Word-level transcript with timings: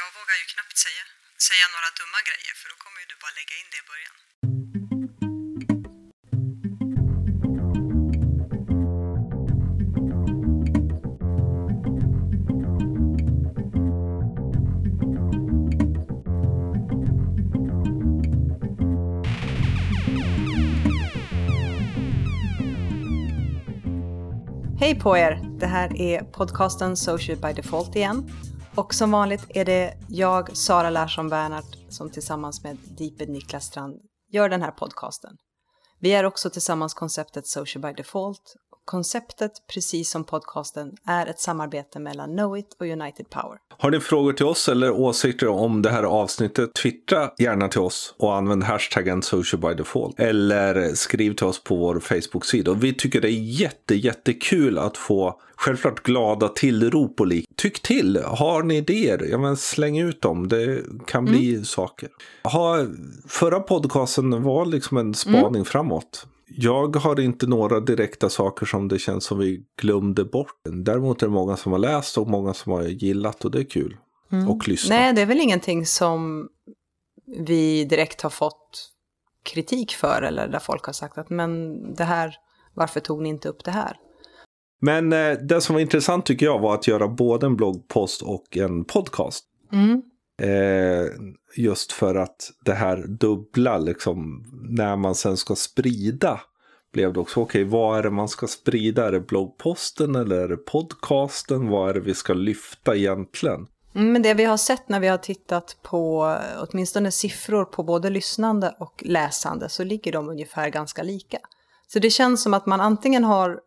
Jag 0.00 0.08
vågar 0.18 0.36
ju 0.42 0.44
knappt 0.54 0.78
säga, 0.84 1.04
säga 1.48 1.66
några 1.74 1.90
dumma 2.00 2.20
grejer 2.28 2.54
för 2.60 2.66
då 2.72 2.76
kommer 2.84 2.98
ju 3.02 3.06
du 3.12 3.16
bara 3.24 3.34
lägga 3.40 3.54
in 3.62 3.68
det 3.72 3.78
i 3.82 3.86
början. 3.92 4.16
Hej 24.80 25.00
på 25.00 25.16
er! 25.16 25.58
Det 25.60 25.66
här 25.66 26.00
är 26.00 26.22
podcasten 26.22 26.96
Social 26.96 27.36
by 27.36 27.52
Default 27.52 27.96
igen. 27.96 28.30
Och 28.76 28.94
som 28.94 29.10
vanligt 29.10 29.46
är 29.48 29.64
det 29.64 29.94
jag, 30.08 30.56
Sara 30.56 30.90
Larsson 30.90 31.28
Bernhardt, 31.28 31.76
som 31.88 32.10
tillsammans 32.10 32.64
med 32.64 32.76
Deeped 32.98 33.28
Niklas 33.28 33.64
Strand 33.64 34.00
gör 34.32 34.48
den 34.48 34.62
här 34.62 34.70
podcasten. 34.70 35.36
Vi 36.00 36.12
är 36.12 36.24
också 36.24 36.50
tillsammans 36.50 36.94
konceptet 36.94 37.46
Social 37.46 37.82
by 37.82 37.92
Default. 37.92 38.56
Konceptet, 38.86 39.52
precis 39.74 40.10
som 40.10 40.24
podcasten, 40.24 40.92
är 41.06 41.26
ett 41.26 41.40
samarbete 41.40 41.98
mellan 41.98 42.30
Knowit 42.36 42.76
och 42.80 42.86
United 42.86 43.30
Power. 43.30 43.58
Har 43.78 43.90
ni 43.90 44.00
frågor 44.00 44.32
till 44.32 44.46
oss 44.46 44.68
eller 44.68 44.90
åsikter 44.90 45.48
om 45.48 45.82
det 45.82 45.90
här 45.90 46.02
avsnittet? 46.02 46.74
Twittra 46.74 47.30
gärna 47.38 47.68
till 47.68 47.80
oss 47.80 48.14
och 48.18 48.34
använd 48.34 48.64
hashtaggen 48.64 49.22
social 49.22 49.60
by 49.60 49.74
default. 49.74 50.20
Eller 50.20 50.94
skriv 50.94 51.34
till 51.34 51.46
oss 51.46 51.64
på 51.64 51.76
vår 51.76 52.00
Facebook-sida. 52.00 52.74
Vi 52.74 52.94
tycker 52.94 53.20
det 53.20 53.28
är 53.30 53.60
jätte, 53.60 53.94
jättekul 53.94 54.78
att 54.78 54.96
få 54.96 55.40
självklart 55.56 56.02
glada 56.02 56.48
tillrop 56.48 57.20
och 57.20 57.26
lik. 57.26 57.46
Tyck 57.56 57.82
till! 57.82 58.22
Har 58.24 58.62
ni 58.62 58.76
idéer? 58.76 59.26
Ja, 59.30 59.38
men 59.38 59.56
släng 59.56 59.98
ut 59.98 60.22
dem. 60.22 60.48
Det 60.48 60.82
kan 61.06 61.24
bli 61.24 61.52
mm. 61.52 61.64
saker. 61.64 62.08
Ha, 62.44 62.86
förra 63.28 63.60
podcasten 63.60 64.42
var 64.42 64.66
liksom 64.66 64.96
en 64.96 65.14
spaning 65.14 65.46
mm. 65.46 65.64
framåt. 65.64 66.26
Jag 66.48 66.96
har 66.96 67.20
inte 67.20 67.46
några 67.46 67.80
direkta 67.80 68.28
saker 68.28 68.66
som 68.66 68.88
det 68.88 68.98
känns 68.98 69.24
som 69.24 69.38
vi 69.38 69.64
glömde 69.80 70.24
bort. 70.24 70.60
Däremot 70.84 71.22
är 71.22 71.26
det 71.26 71.32
många 71.32 71.56
som 71.56 71.72
har 71.72 71.78
läst 71.78 72.18
och 72.18 72.28
många 72.28 72.54
som 72.54 72.72
har 72.72 72.82
gillat 72.82 73.44
och 73.44 73.50
det 73.50 73.58
är 73.58 73.64
kul. 73.70 73.96
Mm. 74.32 74.48
Och 74.48 74.68
lyssnat. 74.68 74.98
Nej, 74.98 75.12
det 75.12 75.22
är 75.22 75.26
väl 75.26 75.40
ingenting 75.40 75.86
som 75.86 76.48
vi 77.26 77.84
direkt 77.84 78.22
har 78.22 78.30
fått 78.30 78.92
kritik 79.42 79.92
för 79.92 80.22
eller 80.22 80.48
där 80.48 80.58
folk 80.58 80.84
har 80.84 80.92
sagt 80.92 81.18
att 81.18 81.30
men 81.30 81.80
det 81.94 82.04
här, 82.04 82.34
varför 82.74 83.00
tog 83.00 83.22
ni 83.22 83.28
inte 83.28 83.48
upp 83.48 83.64
det 83.64 83.70
här? 83.70 83.96
Men 84.80 85.12
eh, 85.12 85.32
det 85.32 85.60
som 85.60 85.74
var 85.74 85.80
intressant 85.80 86.26
tycker 86.26 86.46
jag 86.46 86.58
var 86.58 86.74
att 86.74 86.88
göra 86.88 87.08
både 87.08 87.46
en 87.46 87.56
bloggpost 87.56 88.22
och 88.22 88.56
en 88.56 88.84
podcast. 88.84 89.44
Mm. 89.72 90.02
Eh, 90.42 91.06
just 91.56 91.92
för 91.92 92.14
att 92.14 92.50
det 92.64 92.74
här 92.74 93.04
dubbla, 93.08 93.78
liksom, 93.78 94.44
när 94.70 94.96
man 94.96 95.14
sen 95.14 95.36
ska 95.36 95.54
sprida 95.54 96.40
blev 96.92 97.12
det 97.12 97.20
också, 97.20 97.40
okej 97.40 97.62
okay, 97.62 97.70
vad 97.70 97.98
är 97.98 98.02
det 98.02 98.10
man 98.10 98.28
ska 98.28 98.46
sprida? 98.46 99.06
Är 99.06 99.12
det 99.12 99.20
bloggposten 99.20 100.14
eller 100.14 100.36
är 100.36 100.48
det 100.48 100.56
podcasten? 100.56 101.68
Vad 101.68 101.90
är 101.90 101.94
det 101.94 102.00
vi 102.00 102.14
ska 102.14 102.34
lyfta 102.34 102.96
egentligen? 102.96 103.66
Mm, 103.94 104.12
men 104.12 104.22
det 104.22 104.34
vi 104.34 104.44
har 104.44 104.56
sett 104.56 104.88
när 104.88 105.00
vi 105.00 105.08
har 105.08 105.18
tittat 105.18 105.76
på 105.82 106.26
eh, 106.26 106.64
åtminstone 106.68 107.10
siffror 107.10 107.64
på 107.64 107.82
både 107.82 108.10
lyssnande 108.10 108.74
och 108.78 109.02
läsande 109.06 109.68
så 109.68 109.84
ligger 109.84 110.12
de 110.12 110.28
ungefär 110.28 110.68
ganska 110.68 111.02
lika. 111.02 111.38
Så 111.86 111.98
det 111.98 112.10
känns 112.10 112.42
som 112.42 112.54
att 112.54 112.66
man 112.66 112.80
antingen 112.80 113.24
har 113.24 113.60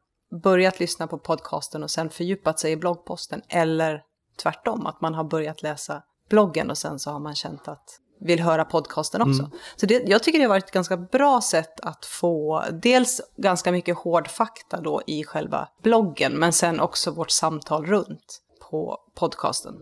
börjat 0.43 0.79
lyssna 0.79 1.07
på 1.07 1.17
podcasten 1.17 1.83
och 1.83 1.91
sen 1.91 2.09
fördjupat 2.09 2.59
sig 2.59 2.71
i 2.71 2.77
bloggposten 2.77 3.41
eller 3.49 4.01
tvärtom, 4.43 4.85
att 4.85 5.01
man 5.01 5.13
har 5.13 5.23
börjat 5.23 5.61
läsa 5.61 6.03
bloggen 6.30 6.69
och 6.69 6.77
sen 6.77 6.99
så 6.99 7.11
har 7.11 7.19
man 7.19 7.35
känt 7.35 7.67
att 7.67 7.99
vill 8.22 8.39
höra 8.39 8.66
podcasten 8.66 9.22
också. 9.22 9.44
Mm. 9.44 9.52
Så 9.75 9.85
det, 9.85 10.03
jag 10.08 10.23
tycker 10.23 10.39
det 10.39 10.45
har 10.45 10.49
varit 10.49 10.66
ett 10.66 10.71
ganska 10.71 10.97
bra 10.97 11.41
sätt 11.41 11.80
att 11.80 12.05
få 12.05 12.63
dels 12.71 13.21
ganska 13.38 13.71
mycket 13.71 13.97
hård 13.97 14.27
fakta 14.27 14.81
då 14.81 15.02
i 15.08 15.23
själva 15.23 15.67
bloggen, 15.83 16.33
men 16.33 16.53
sen 16.53 16.80
också 16.80 17.11
vårt 17.11 17.31
samtal 17.31 17.86
runt 17.86 18.42
på 18.70 18.98
podcasten. 19.15 19.76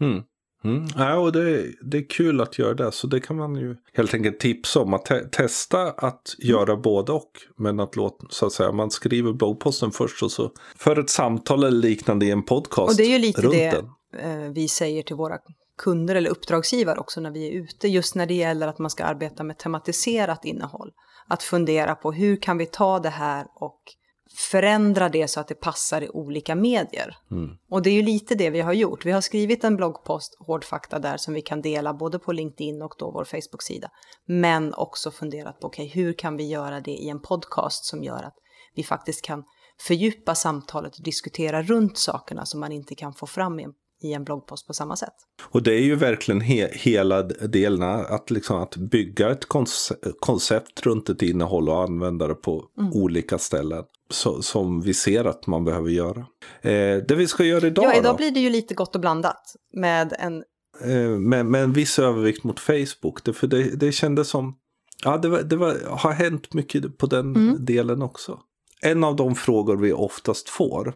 Mm. 0.00 0.22
Mm. 0.64 0.86
Ja, 0.96 1.18
och 1.18 1.32
det, 1.32 1.72
det 1.82 1.98
är 1.98 2.08
kul 2.08 2.40
att 2.40 2.58
göra 2.58 2.74
det. 2.74 2.92
Så 2.92 3.06
det 3.06 3.20
kan 3.20 3.36
man 3.36 3.56
ju 3.56 3.76
helt 3.92 4.14
enkelt 4.14 4.40
tipsa 4.40 4.80
om. 4.80 4.94
Att 4.94 5.04
te 5.04 5.24
testa 5.24 5.90
att 5.90 6.34
göra 6.38 6.76
både 6.76 7.12
och. 7.12 7.30
Men 7.56 7.80
att 7.80 7.96
låta, 7.96 8.26
så 8.30 8.46
att 8.46 8.52
säga, 8.52 8.72
man 8.72 8.90
skriver 8.90 9.32
bloggposten 9.32 9.90
först 9.90 10.22
och 10.22 10.32
så 10.32 10.52
för 10.76 10.98
ett 10.98 11.10
samtal 11.10 11.64
eller 11.64 11.88
liknande 11.88 12.26
i 12.26 12.30
en 12.30 12.42
podcast. 12.42 12.90
Och 12.90 12.96
det 12.96 13.02
är 13.02 13.10
ju 13.10 13.18
lite 13.18 13.42
det 13.42 13.70
den. 13.70 14.44
Eh, 14.46 14.52
vi 14.52 14.68
säger 14.68 15.02
till 15.02 15.16
våra 15.16 15.38
kunder 15.80 16.14
eller 16.14 16.30
uppdragsgivare 16.30 16.98
också 16.98 17.20
när 17.20 17.30
vi 17.30 17.48
är 17.48 17.52
ute, 17.52 17.88
just 17.88 18.14
när 18.14 18.26
det 18.26 18.34
gäller 18.34 18.68
att 18.68 18.78
man 18.78 18.90
ska 18.90 19.04
arbeta 19.04 19.42
med 19.44 19.58
tematiserat 19.58 20.44
innehåll. 20.44 20.92
Att 21.28 21.42
fundera 21.42 21.94
på 21.94 22.12
hur 22.12 22.36
kan 22.36 22.58
vi 22.58 22.66
ta 22.66 22.98
det 22.98 23.08
här 23.08 23.46
och 23.54 23.80
förändra 24.36 25.08
det 25.08 25.28
så 25.28 25.40
att 25.40 25.48
det 25.48 25.54
passar 25.54 26.02
i 26.02 26.08
olika 26.08 26.54
medier. 26.54 27.16
Mm. 27.30 27.50
Och 27.70 27.82
det 27.82 27.90
är 27.90 27.94
ju 27.94 28.02
lite 28.02 28.34
det 28.34 28.50
vi 28.50 28.60
har 28.60 28.72
gjort. 28.72 29.06
Vi 29.06 29.12
har 29.12 29.20
skrivit 29.20 29.64
en 29.64 29.76
bloggpost, 29.76 30.36
Hårdfakta, 30.46 30.98
där 30.98 31.16
som 31.16 31.34
vi 31.34 31.42
kan 31.42 31.62
dela 31.62 31.94
både 31.94 32.18
på 32.18 32.32
LinkedIn 32.32 32.82
och 32.82 32.94
då 32.98 33.10
vår 33.10 33.24
Facebook-sida. 33.24 33.90
Men 34.26 34.74
också 34.74 35.10
funderat 35.10 35.60
på, 35.60 35.66
okej, 35.66 35.86
okay, 35.86 36.02
hur 36.02 36.12
kan 36.12 36.36
vi 36.36 36.48
göra 36.48 36.80
det 36.80 36.90
i 36.90 37.08
en 37.08 37.22
podcast 37.22 37.84
som 37.84 38.02
gör 38.02 38.22
att 38.22 38.34
vi 38.74 38.82
faktiskt 38.82 39.24
kan 39.24 39.44
fördjupa 39.80 40.34
samtalet 40.34 40.96
och 40.96 41.04
diskutera 41.04 41.62
runt 41.62 41.98
sakerna 41.98 42.46
som 42.46 42.60
man 42.60 42.72
inte 42.72 42.94
kan 42.94 43.12
få 43.12 43.26
fram 43.26 43.60
i 43.60 43.62
en 43.62 43.72
i 44.00 44.12
en 44.12 44.24
bloggpost 44.24 44.66
på 44.66 44.74
samma 44.74 44.96
sätt. 44.96 45.14
Och 45.44 45.62
det 45.62 45.74
är 45.74 45.82
ju 45.82 45.94
verkligen 45.94 46.40
he 46.40 46.68
hela 46.72 47.22
delen 47.22 47.82
att, 47.82 48.30
liksom, 48.30 48.56
att 48.56 48.76
bygga 48.76 49.30
ett 49.30 49.46
koncept 50.20 50.82
runt 50.82 51.08
ett 51.08 51.22
innehåll 51.22 51.68
och 51.68 51.82
använda 51.82 52.28
det 52.28 52.34
på 52.34 52.64
mm. 52.78 52.92
olika 52.92 53.38
ställen. 53.38 53.84
Så, 54.10 54.42
som 54.42 54.80
vi 54.80 54.94
ser 54.94 55.24
att 55.24 55.46
man 55.46 55.64
behöver 55.64 55.90
göra. 55.90 56.26
Eh, 56.60 56.96
det 57.08 57.14
vi 57.16 57.26
ska 57.26 57.44
göra 57.44 57.66
idag 57.66 57.84
Ja, 57.84 57.94
idag 57.94 58.14
då, 58.14 58.16
blir 58.16 58.30
det 58.30 58.40
ju 58.40 58.50
lite 58.50 58.74
gott 58.74 58.94
och 58.94 59.00
blandat 59.00 59.56
med 59.72 60.14
en... 60.18 60.44
Eh, 60.84 61.18
med, 61.18 61.46
med 61.46 61.62
en 61.62 61.72
viss 61.72 61.98
övervikt 61.98 62.44
mot 62.44 62.60
Facebook. 62.60 63.24
Det, 63.24 63.32
för 63.32 63.46
det, 63.46 63.62
det 63.62 63.92
kändes 63.92 64.28
som... 64.28 64.56
Ja, 65.04 65.18
det, 65.18 65.28
var, 65.28 65.42
det 65.42 65.56
var, 65.56 65.76
har 65.88 66.12
hänt 66.12 66.54
mycket 66.54 66.98
på 66.98 67.06
den 67.06 67.36
mm. 67.36 67.64
delen 67.64 68.02
också. 68.02 68.38
En 68.82 69.04
av 69.04 69.16
de 69.16 69.34
frågor 69.34 69.76
vi 69.76 69.92
oftast 69.92 70.48
får 70.48 70.94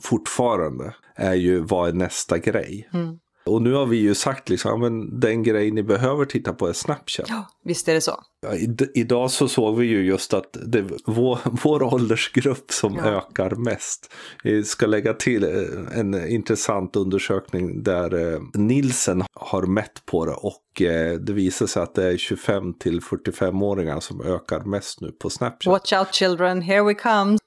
fortfarande 0.00 0.94
är 1.14 1.34
ju 1.34 1.60
vad 1.60 1.88
är 1.88 1.92
nästa 1.92 2.38
grej? 2.38 2.88
Mm. 2.92 3.18
Och 3.46 3.62
nu 3.62 3.72
har 3.72 3.86
vi 3.86 3.96
ju 3.96 4.14
sagt 4.14 4.48
liksom, 4.48 4.80
men 4.80 5.20
den 5.20 5.42
grej 5.42 5.70
ni 5.70 5.82
behöver 5.82 6.24
titta 6.24 6.52
på 6.52 6.68
är 6.68 6.72
Snapchat. 6.72 7.26
Ja, 7.28 7.48
visst 7.64 7.88
är 7.88 7.94
det 7.94 8.00
så. 8.00 8.20
Ja, 8.40 8.54
idag 8.94 9.30
så 9.30 9.48
såg 9.48 9.76
vi 9.76 9.86
ju 9.86 10.06
just 10.06 10.34
att 10.34 10.56
det 10.66 10.78
är 10.78 10.86
vår, 11.04 11.38
vår 11.64 11.82
åldersgrupp 11.82 12.72
som 12.72 12.94
ja. 12.94 13.04
ökar 13.04 13.50
mest. 13.50 14.12
Vi 14.44 14.64
ska 14.64 14.86
lägga 14.86 15.14
till 15.14 15.44
eh, 15.44 15.98
en 15.98 16.28
intressant 16.28 16.96
undersökning 16.96 17.82
där 17.82 18.34
eh, 18.34 18.40
Nilsen 18.54 19.24
har 19.32 19.62
mätt 19.62 20.06
på 20.06 20.26
det 20.26 20.34
och 20.34 20.82
eh, 20.82 21.14
det 21.14 21.32
visar 21.32 21.66
sig 21.66 21.82
att 21.82 21.94
det 21.94 22.04
är 22.04 22.16
25 22.16 22.74
till 22.74 23.00
45-åringar 23.00 24.00
som 24.00 24.20
ökar 24.20 24.60
mest 24.60 25.00
nu 25.00 25.12
på 25.12 25.30
Snapchat. 25.30 25.70
Watch 25.70 25.92
out 25.92 26.14
children, 26.14 26.62
here 26.62 26.82
we 26.82 26.94
come. 26.94 27.38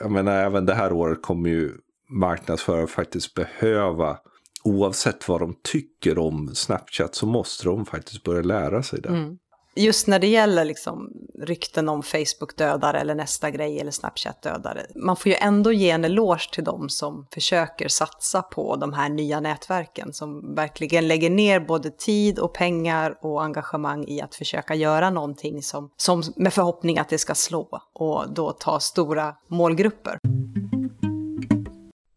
Jag 0.00 0.10
menar, 0.10 0.32
även 0.32 0.66
det 0.66 0.74
här 0.74 0.92
året 0.92 1.22
kommer 1.22 1.50
ju 1.50 1.72
marknadsförare 2.08 2.86
faktiskt 2.86 3.34
behöva 3.34 4.18
oavsett 4.64 5.28
vad 5.28 5.40
de 5.40 5.54
tycker 5.62 6.18
om 6.18 6.50
Snapchat 6.54 7.14
så 7.14 7.26
måste 7.26 7.64
de 7.64 7.86
faktiskt 7.86 8.22
börja 8.22 8.42
lära 8.42 8.82
sig 8.82 9.00
det. 9.00 9.08
Mm 9.08 9.38
just 9.74 10.06
när 10.06 10.18
det 10.18 10.26
gäller 10.26 10.64
liksom 10.64 11.12
rykten 11.38 11.88
om 11.88 12.02
Facebook 12.02 12.56
dödare 12.56 13.00
eller 13.00 13.14
nästa 13.14 13.50
grej 13.50 13.80
eller 13.80 13.90
Snapchat 13.90 14.42
dödare. 14.42 14.86
Man 14.94 15.16
får 15.16 15.32
ju 15.32 15.36
ändå 15.40 15.72
ge 15.72 15.90
en 15.90 16.04
eloge 16.04 16.50
till 16.52 16.64
de 16.64 16.88
som 16.88 17.26
försöker 17.34 17.88
satsa 17.88 18.42
på 18.42 18.76
de 18.76 18.92
här 18.92 19.08
nya 19.08 19.40
nätverken. 19.40 20.12
Som 20.12 20.54
verkligen 20.54 21.08
lägger 21.08 21.30
ner 21.30 21.60
både 21.60 21.90
tid 21.90 22.38
och 22.38 22.54
pengar 22.54 23.18
och 23.20 23.42
engagemang 23.42 24.04
i 24.08 24.20
att 24.20 24.34
försöka 24.34 24.74
göra 24.74 25.10
någonting 25.10 25.62
som, 25.62 25.90
som 25.96 26.22
med 26.36 26.52
förhoppning 26.52 26.98
att 26.98 27.08
det 27.08 27.18
ska 27.18 27.34
slå 27.34 27.80
och 27.92 28.34
då 28.34 28.52
ta 28.52 28.80
stora 28.80 29.34
målgrupper. 29.48 30.18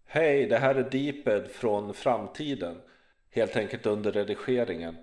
Hej, 0.07 0.47
det 0.47 0.57
här 0.57 0.75
är 0.75 0.89
Deeped 0.89 1.51
från 1.51 1.93
framtiden. 1.93 2.75
Helt 3.31 3.55
enkelt 3.55 3.85
under 3.85 4.11
redigeringen. 4.11 4.95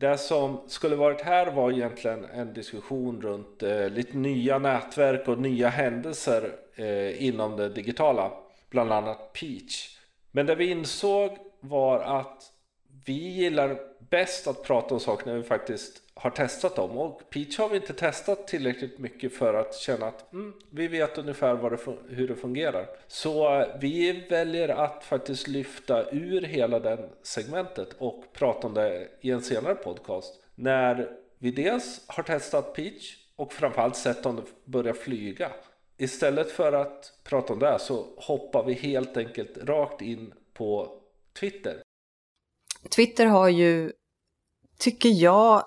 Det 0.00 0.18
som 0.18 0.60
skulle 0.66 0.96
varit 0.96 1.20
här 1.20 1.50
var 1.50 1.72
egentligen 1.72 2.24
en 2.24 2.54
diskussion 2.54 3.22
runt 3.22 3.62
eh, 3.62 3.88
lite 3.88 4.16
nya 4.16 4.58
nätverk 4.58 5.28
och 5.28 5.38
nya 5.38 5.68
händelser 5.68 6.52
eh, 6.74 7.24
inom 7.24 7.56
det 7.56 7.68
digitala. 7.68 8.32
Bland 8.70 8.92
annat 8.92 9.32
Peach. 9.32 9.98
Men 10.30 10.46
det 10.46 10.54
vi 10.54 10.70
insåg 10.70 11.36
var 11.60 12.00
att 12.00 12.42
vi 13.04 13.12
gillar 13.12 13.78
bäst 14.10 14.46
att 14.46 14.62
prata 14.62 14.94
om 14.94 15.00
saker 15.00 15.26
när 15.26 15.36
vi 15.36 15.42
faktiskt 15.42 16.02
har 16.20 16.30
testat 16.30 16.76
dem 16.76 16.98
och 16.98 17.30
Peach 17.30 17.58
har 17.58 17.68
vi 17.68 17.76
inte 17.76 17.92
testat 17.92 18.48
tillräckligt 18.48 18.98
mycket 18.98 19.34
för 19.34 19.54
att 19.54 19.74
känna 19.74 20.06
att 20.06 20.32
mm, 20.32 20.52
vi 20.70 20.88
vet 20.88 21.18
ungefär 21.18 21.54
vad 21.54 21.72
det, 21.72 21.78
hur 22.08 22.28
det 22.28 22.36
fungerar. 22.36 22.86
Så 23.06 23.60
eh, 23.60 23.68
vi 23.80 24.26
väljer 24.30 24.68
att 24.68 25.04
faktiskt 25.04 25.48
lyfta 25.48 26.10
ur 26.10 26.42
hela 26.42 26.80
det 26.80 27.08
segmentet 27.22 27.88
och 27.98 28.24
prata 28.32 28.66
om 28.66 28.74
det 28.74 29.08
i 29.20 29.30
en 29.30 29.42
senare 29.42 29.74
podcast. 29.74 30.34
När 30.54 31.10
vi 31.38 31.50
dels 31.50 32.04
har 32.06 32.22
testat 32.22 32.74
Peach 32.74 33.16
och 33.36 33.52
framförallt 33.52 33.96
sett 33.96 34.26
om 34.26 34.36
det 34.36 34.42
börjar 34.64 34.94
flyga. 34.94 35.52
Istället 35.98 36.50
för 36.50 36.72
att 36.72 37.12
prata 37.24 37.52
om 37.52 37.58
det 37.58 37.78
så 37.78 38.06
hoppar 38.16 38.64
vi 38.64 38.72
helt 38.72 39.16
enkelt 39.16 39.58
rakt 39.58 40.02
in 40.02 40.34
på 40.54 40.98
Twitter. 41.40 41.82
Twitter 42.96 43.26
har 43.26 43.48
ju, 43.48 43.92
tycker 44.78 45.08
jag, 45.08 45.64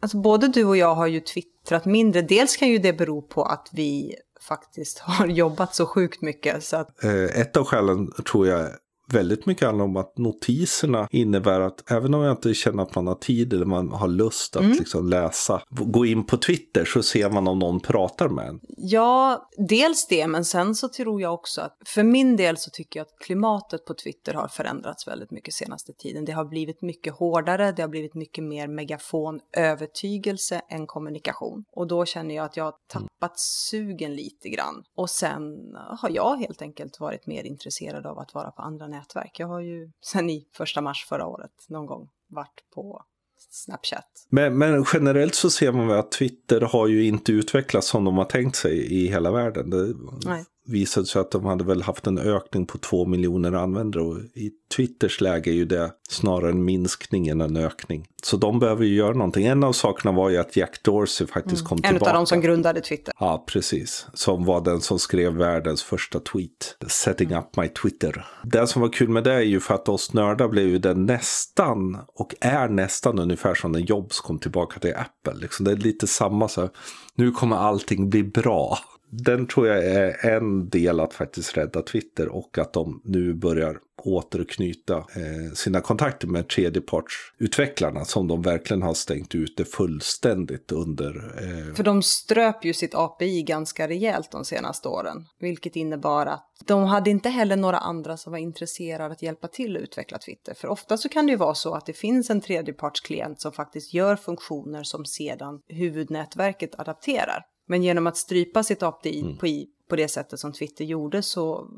alltså 0.00 0.16
både 0.16 0.48
du 0.48 0.64
och 0.64 0.76
jag 0.76 0.94
har 0.94 1.06
ju 1.06 1.20
twittrat 1.20 1.84
mindre. 1.84 2.22
Dels 2.22 2.56
kan 2.56 2.68
ju 2.68 2.78
det 2.78 2.92
bero 2.92 3.22
på 3.22 3.42
att 3.42 3.68
vi 3.72 4.14
faktiskt 4.48 4.98
har 4.98 5.26
jobbat 5.42 5.74
så 5.74 5.86
sjukt 5.86 6.22
mycket. 6.22 6.64
Så 6.64 6.76
att... 6.76 7.04
Eh, 7.04 7.40
ett 7.40 7.56
av 7.56 7.64
skälen 7.64 8.12
tror 8.30 8.46
jag 8.46 8.68
väldigt 9.12 9.46
mycket 9.46 9.66
handlar 9.66 9.84
om 9.84 9.96
att 9.96 10.18
notiserna 10.18 11.08
innebär 11.10 11.60
att 11.60 11.90
även 11.90 12.14
om 12.14 12.22
jag 12.22 12.32
inte 12.32 12.54
känner 12.54 12.82
att 12.82 12.94
man 12.94 13.06
har 13.06 13.14
tid 13.14 13.52
eller 13.52 13.66
man 13.66 13.92
har 13.92 14.08
lust 14.08 14.56
att 14.56 14.62
mm. 14.62 14.76
liksom 14.78 15.08
läsa, 15.08 15.62
gå 15.70 16.06
in 16.06 16.26
på 16.26 16.36
Twitter 16.36 16.84
så 16.84 17.02
ser 17.02 17.30
man 17.30 17.48
om 17.48 17.58
någon 17.58 17.80
pratar 17.80 18.28
med 18.28 18.48
en. 18.48 18.60
Ja, 18.76 19.48
dels 19.68 20.06
det, 20.06 20.26
men 20.26 20.44
sen 20.44 20.74
så 20.74 20.88
tror 20.88 21.20
jag 21.20 21.34
också 21.34 21.60
att 21.60 21.76
för 21.86 22.02
min 22.02 22.36
del 22.36 22.56
så 22.56 22.70
tycker 22.70 23.00
jag 23.00 23.04
att 23.04 23.18
klimatet 23.18 23.84
på 23.84 23.94
Twitter 23.94 24.34
har 24.34 24.48
förändrats 24.48 25.08
väldigt 25.08 25.30
mycket 25.30 25.54
senaste 25.54 25.92
tiden. 25.92 26.24
Det 26.24 26.32
har 26.32 26.44
blivit 26.44 26.82
mycket 26.82 27.14
hårdare, 27.14 27.72
det 27.72 27.82
har 27.82 27.88
blivit 27.88 28.14
mycket 28.14 28.44
mer 28.44 28.68
megafonövertygelse 28.68 30.60
än 30.68 30.86
kommunikation. 30.86 31.64
Och 31.72 31.86
då 31.86 32.04
känner 32.04 32.34
jag 32.34 32.44
att 32.44 32.56
jag 32.56 32.64
har 32.64 32.74
tappat 32.88 33.30
mm. 33.30 33.36
sugen 33.36 34.14
lite 34.14 34.48
grann. 34.48 34.82
Och 34.96 35.10
sen 35.10 35.42
har 35.74 36.10
jag 36.10 36.36
helt 36.36 36.62
enkelt 36.62 37.00
varit 37.00 37.26
mer 37.26 37.44
intresserad 37.44 38.06
av 38.06 38.18
att 38.18 38.34
vara 38.34 38.50
på 38.50 38.62
andra 38.62 38.86
nätverk. 38.86 38.97
Jag 39.32 39.48
har 39.48 39.60
ju 39.60 39.90
sen 40.00 40.30
i 40.30 40.48
första 40.52 40.80
mars 40.80 41.06
förra 41.08 41.26
året 41.26 41.52
någon 41.68 41.86
gång 41.86 42.08
varit 42.28 42.64
på 42.74 43.04
Snapchat. 43.50 44.26
Men, 44.28 44.58
men, 44.58 44.84
generellt 44.92 45.34
så 45.34 45.50
ser 45.50 45.72
man 45.72 45.88
väl 45.88 45.98
att 45.98 46.12
Twitter 46.12 46.60
har 46.60 46.86
ju 46.86 47.04
inte 47.04 47.32
utvecklats 47.32 47.88
som 47.88 48.04
de 48.04 48.18
har 48.18 48.24
tänkt 48.24 48.56
sig 48.56 48.92
i 48.92 49.08
hela 49.08 49.30
världen. 49.30 49.70
Det, 49.70 49.94
Nej 50.26 50.44
visade 50.68 51.06
sig 51.06 51.20
att 51.20 51.30
de 51.30 51.44
hade 51.44 51.64
väl 51.64 51.82
haft 51.82 52.06
en 52.06 52.18
ökning 52.18 52.66
på 52.66 52.78
två 52.78 53.06
miljoner 53.06 53.52
användare 53.52 54.02
och 54.02 54.18
i 54.18 54.50
Twitters 54.76 55.20
läge 55.20 55.50
är 55.50 55.54
ju 55.54 55.64
det 55.64 55.92
snarare 56.08 56.50
en 56.50 56.64
minskning 56.64 57.28
än 57.28 57.40
en 57.40 57.56
ökning. 57.56 58.06
Så 58.22 58.36
de 58.36 58.58
behöver 58.58 58.84
ju 58.84 58.94
göra 58.94 59.12
någonting. 59.12 59.46
En 59.46 59.64
av 59.64 59.72
sakerna 59.72 60.12
var 60.12 60.30
ju 60.30 60.36
att 60.36 60.56
Jack 60.56 60.82
Dorsey 60.82 61.26
faktiskt 61.26 61.60
mm. 61.60 61.68
kom 61.68 61.76
en 61.76 61.82
tillbaka. 61.82 62.10
En 62.10 62.16
av 62.16 62.22
de 62.22 62.26
som 62.26 62.40
grundade 62.40 62.80
Twitter. 62.80 63.14
Ja, 63.20 63.44
precis. 63.46 64.06
Som 64.14 64.44
var 64.44 64.60
den 64.60 64.80
som 64.80 64.98
skrev 64.98 65.32
världens 65.32 65.82
första 65.82 66.20
tweet. 66.20 66.76
Setting 66.86 67.34
up 67.34 67.56
my 67.56 67.68
Twitter. 67.68 68.26
Det 68.44 68.66
som 68.66 68.82
var 68.82 68.92
kul 68.92 69.08
med 69.08 69.24
det 69.24 69.32
är 69.32 69.40
ju 69.40 69.60
för 69.60 69.74
att 69.74 69.88
oss 69.88 70.12
nördar 70.12 70.48
blev 70.48 70.68
ju 70.68 70.78
den 70.78 71.06
nästan 71.06 71.98
och 72.14 72.34
är 72.40 72.68
nästan 72.68 73.18
ungefär 73.18 73.54
som 73.54 73.72
när 73.72 73.80
Jobs 73.80 74.20
kom 74.20 74.38
tillbaka 74.38 74.80
till 74.80 74.94
Apple. 74.94 75.40
Liksom 75.40 75.64
det 75.64 75.72
är 75.72 75.76
lite 75.76 76.06
samma 76.06 76.48
så 76.48 76.60
här, 76.60 76.70
nu 77.14 77.30
kommer 77.30 77.56
allting 77.56 78.10
bli 78.10 78.22
bra 78.22 78.78
den 79.10 79.46
tror 79.46 79.66
jag 79.66 79.84
är 79.84 80.26
en 80.26 80.68
del 80.68 81.00
att 81.00 81.14
faktiskt 81.14 81.56
rädda 81.56 81.82
Twitter 81.82 82.28
och 82.28 82.58
att 82.58 82.72
de 82.72 83.00
nu 83.04 83.34
börjar 83.34 83.78
återknyta 84.02 84.96
eh, 84.96 85.52
sina 85.54 85.80
kontakter 85.80 86.26
med 86.26 86.48
tredjepartsutvecklarna 86.48 88.04
som 88.04 88.28
de 88.28 88.42
verkligen 88.42 88.82
har 88.82 88.94
stängt 88.94 89.34
ute 89.34 89.64
fullständigt 89.64 90.72
under. 90.72 91.14
Eh... 91.38 91.74
För 91.74 91.82
de 91.84 92.02
ströp 92.02 92.64
ju 92.64 92.72
sitt 92.72 92.94
API 92.94 93.42
ganska 93.42 93.88
rejält 93.88 94.30
de 94.30 94.44
senaste 94.44 94.88
åren, 94.88 95.26
vilket 95.40 95.76
innebar 95.76 96.26
att 96.26 96.44
de 96.66 96.84
hade 96.84 97.10
inte 97.10 97.28
heller 97.28 97.56
några 97.56 97.78
andra 97.78 98.16
som 98.16 98.32
var 98.32 98.38
intresserade 98.38 99.12
att 99.12 99.22
hjälpa 99.22 99.48
till 99.48 99.76
att 99.76 99.82
utveckla 99.82 100.18
Twitter. 100.18 100.54
För 100.54 100.68
ofta 100.68 100.96
så 100.96 101.08
kan 101.08 101.26
det 101.26 101.30
ju 101.30 101.38
vara 101.38 101.54
så 101.54 101.74
att 101.74 101.86
det 101.86 101.92
finns 101.92 102.30
en 102.30 102.40
tredjepartsklient 102.40 103.40
som 103.40 103.52
faktiskt 103.52 103.94
gör 103.94 104.16
funktioner 104.16 104.82
som 104.82 105.04
sedan 105.04 105.60
huvudnätverket 105.68 106.80
adapterar. 106.80 107.44
Men 107.68 107.82
genom 107.82 108.06
att 108.06 108.16
strypa 108.16 108.62
sitt 108.62 108.82
API 108.82 109.20
mm. 109.20 109.36
på, 109.36 109.46
på 109.88 109.96
det 109.96 110.08
sättet 110.08 110.40
som 110.40 110.52
Twitter 110.52 110.84
gjorde 110.84 111.22
så 111.22 111.68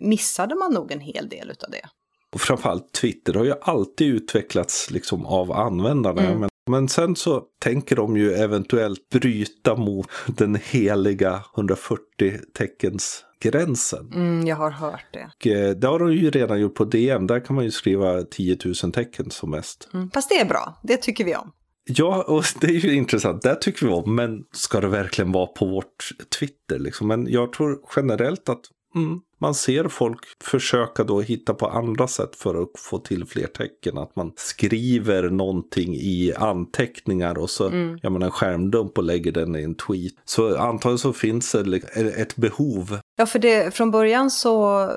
missade 0.00 0.54
man 0.54 0.74
nog 0.74 0.92
en 0.92 1.00
hel 1.00 1.28
del 1.28 1.50
av 1.50 1.70
det. 1.70 1.88
Och 2.32 2.40
framförallt 2.40 2.92
Twitter 2.92 3.34
har 3.34 3.44
ju 3.44 3.54
alltid 3.62 4.14
utvecklats 4.14 4.90
liksom 4.90 5.26
av 5.26 5.52
användarna. 5.52 6.22
Mm. 6.22 6.38
Men, 6.38 6.50
men 6.70 6.88
sen 6.88 7.16
så 7.16 7.44
tänker 7.58 7.96
de 7.96 8.16
ju 8.16 8.32
eventuellt 8.32 9.08
bryta 9.08 9.76
mot 9.76 10.06
den 10.26 10.54
heliga 10.54 11.44
140 11.56 12.38
teckens 12.54 13.24
gränsen. 13.40 14.12
Mm, 14.14 14.46
jag 14.46 14.56
har 14.56 14.70
hört 14.70 15.06
det. 15.12 15.30
Och, 15.36 15.46
eh, 15.46 15.70
det 15.70 15.86
har 15.86 15.98
de 15.98 16.12
ju 16.12 16.30
redan 16.30 16.60
gjort 16.60 16.74
på 16.74 16.84
DM. 16.84 17.26
Där 17.26 17.40
kan 17.40 17.56
man 17.56 17.64
ju 17.64 17.70
skriva 17.70 18.22
10 18.22 18.58
000 18.82 18.92
tecken 18.92 19.30
som 19.30 19.50
mest. 19.50 19.88
Mm, 19.94 20.10
fast 20.10 20.28
det 20.28 20.40
är 20.40 20.44
bra. 20.44 20.80
Det 20.82 20.96
tycker 20.96 21.24
vi 21.24 21.36
om. 21.36 21.52
Ja, 21.84 22.22
och 22.22 22.44
det 22.60 22.66
är 22.66 22.80
ju 22.80 22.94
intressant. 22.94 23.42
Det 23.42 23.54
tycker 23.54 23.86
vi 23.86 23.92
om. 23.92 24.14
Men 24.14 24.44
ska 24.52 24.80
det 24.80 24.88
verkligen 24.88 25.32
vara 25.32 25.46
på 25.46 25.66
vårt 25.66 26.08
Twitter? 26.38 26.78
Liksom? 26.78 27.08
Men 27.08 27.26
jag 27.26 27.52
tror 27.52 27.78
generellt 27.96 28.48
att 28.48 28.60
mm, 28.94 29.20
man 29.40 29.54
ser 29.54 29.88
folk 29.88 30.20
försöka 30.42 31.04
då 31.04 31.20
hitta 31.20 31.54
på 31.54 31.66
andra 31.66 32.08
sätt 32.08 32.36
för 32.36 32.62
att 32.62 32.68
få 32.78 32.98
till 32.98 33.24
fler 33.26 33.46
tecken. 33.46 33.98
Att 33.98 34.16
man 34.16 34.32
skriver 34.36 35.30
någonting 35.30 35.94
i 35.94 36.32
anteckningar 36.36 37.38
och 37.38 37.50
så 37.50 37.66
mm. 37.66 37.98
gör 38.02 38.10
man 38.10 38.22
en 38.22 38.30
skärmdump 38.30 38.98
och 38.98 39.04
lägger 39.04 39.32
den 39.32 39.56
i 39.56 39.62
en 39.62 39.74
tweet. 39.74 40.12
Så 40.24 40.56
antagligen 40.56 40.98
så 40.98 41.12
finns 41.12 41.52
det 41.52 41.76
ett 42.16 42.36
behov. 42.36 42.98
Ja, 43.16 43.26
för 43.26 43.38
det, 43.38 43.74
från 43.74 43.90
början 43.90 44.30
så 44.30 44.90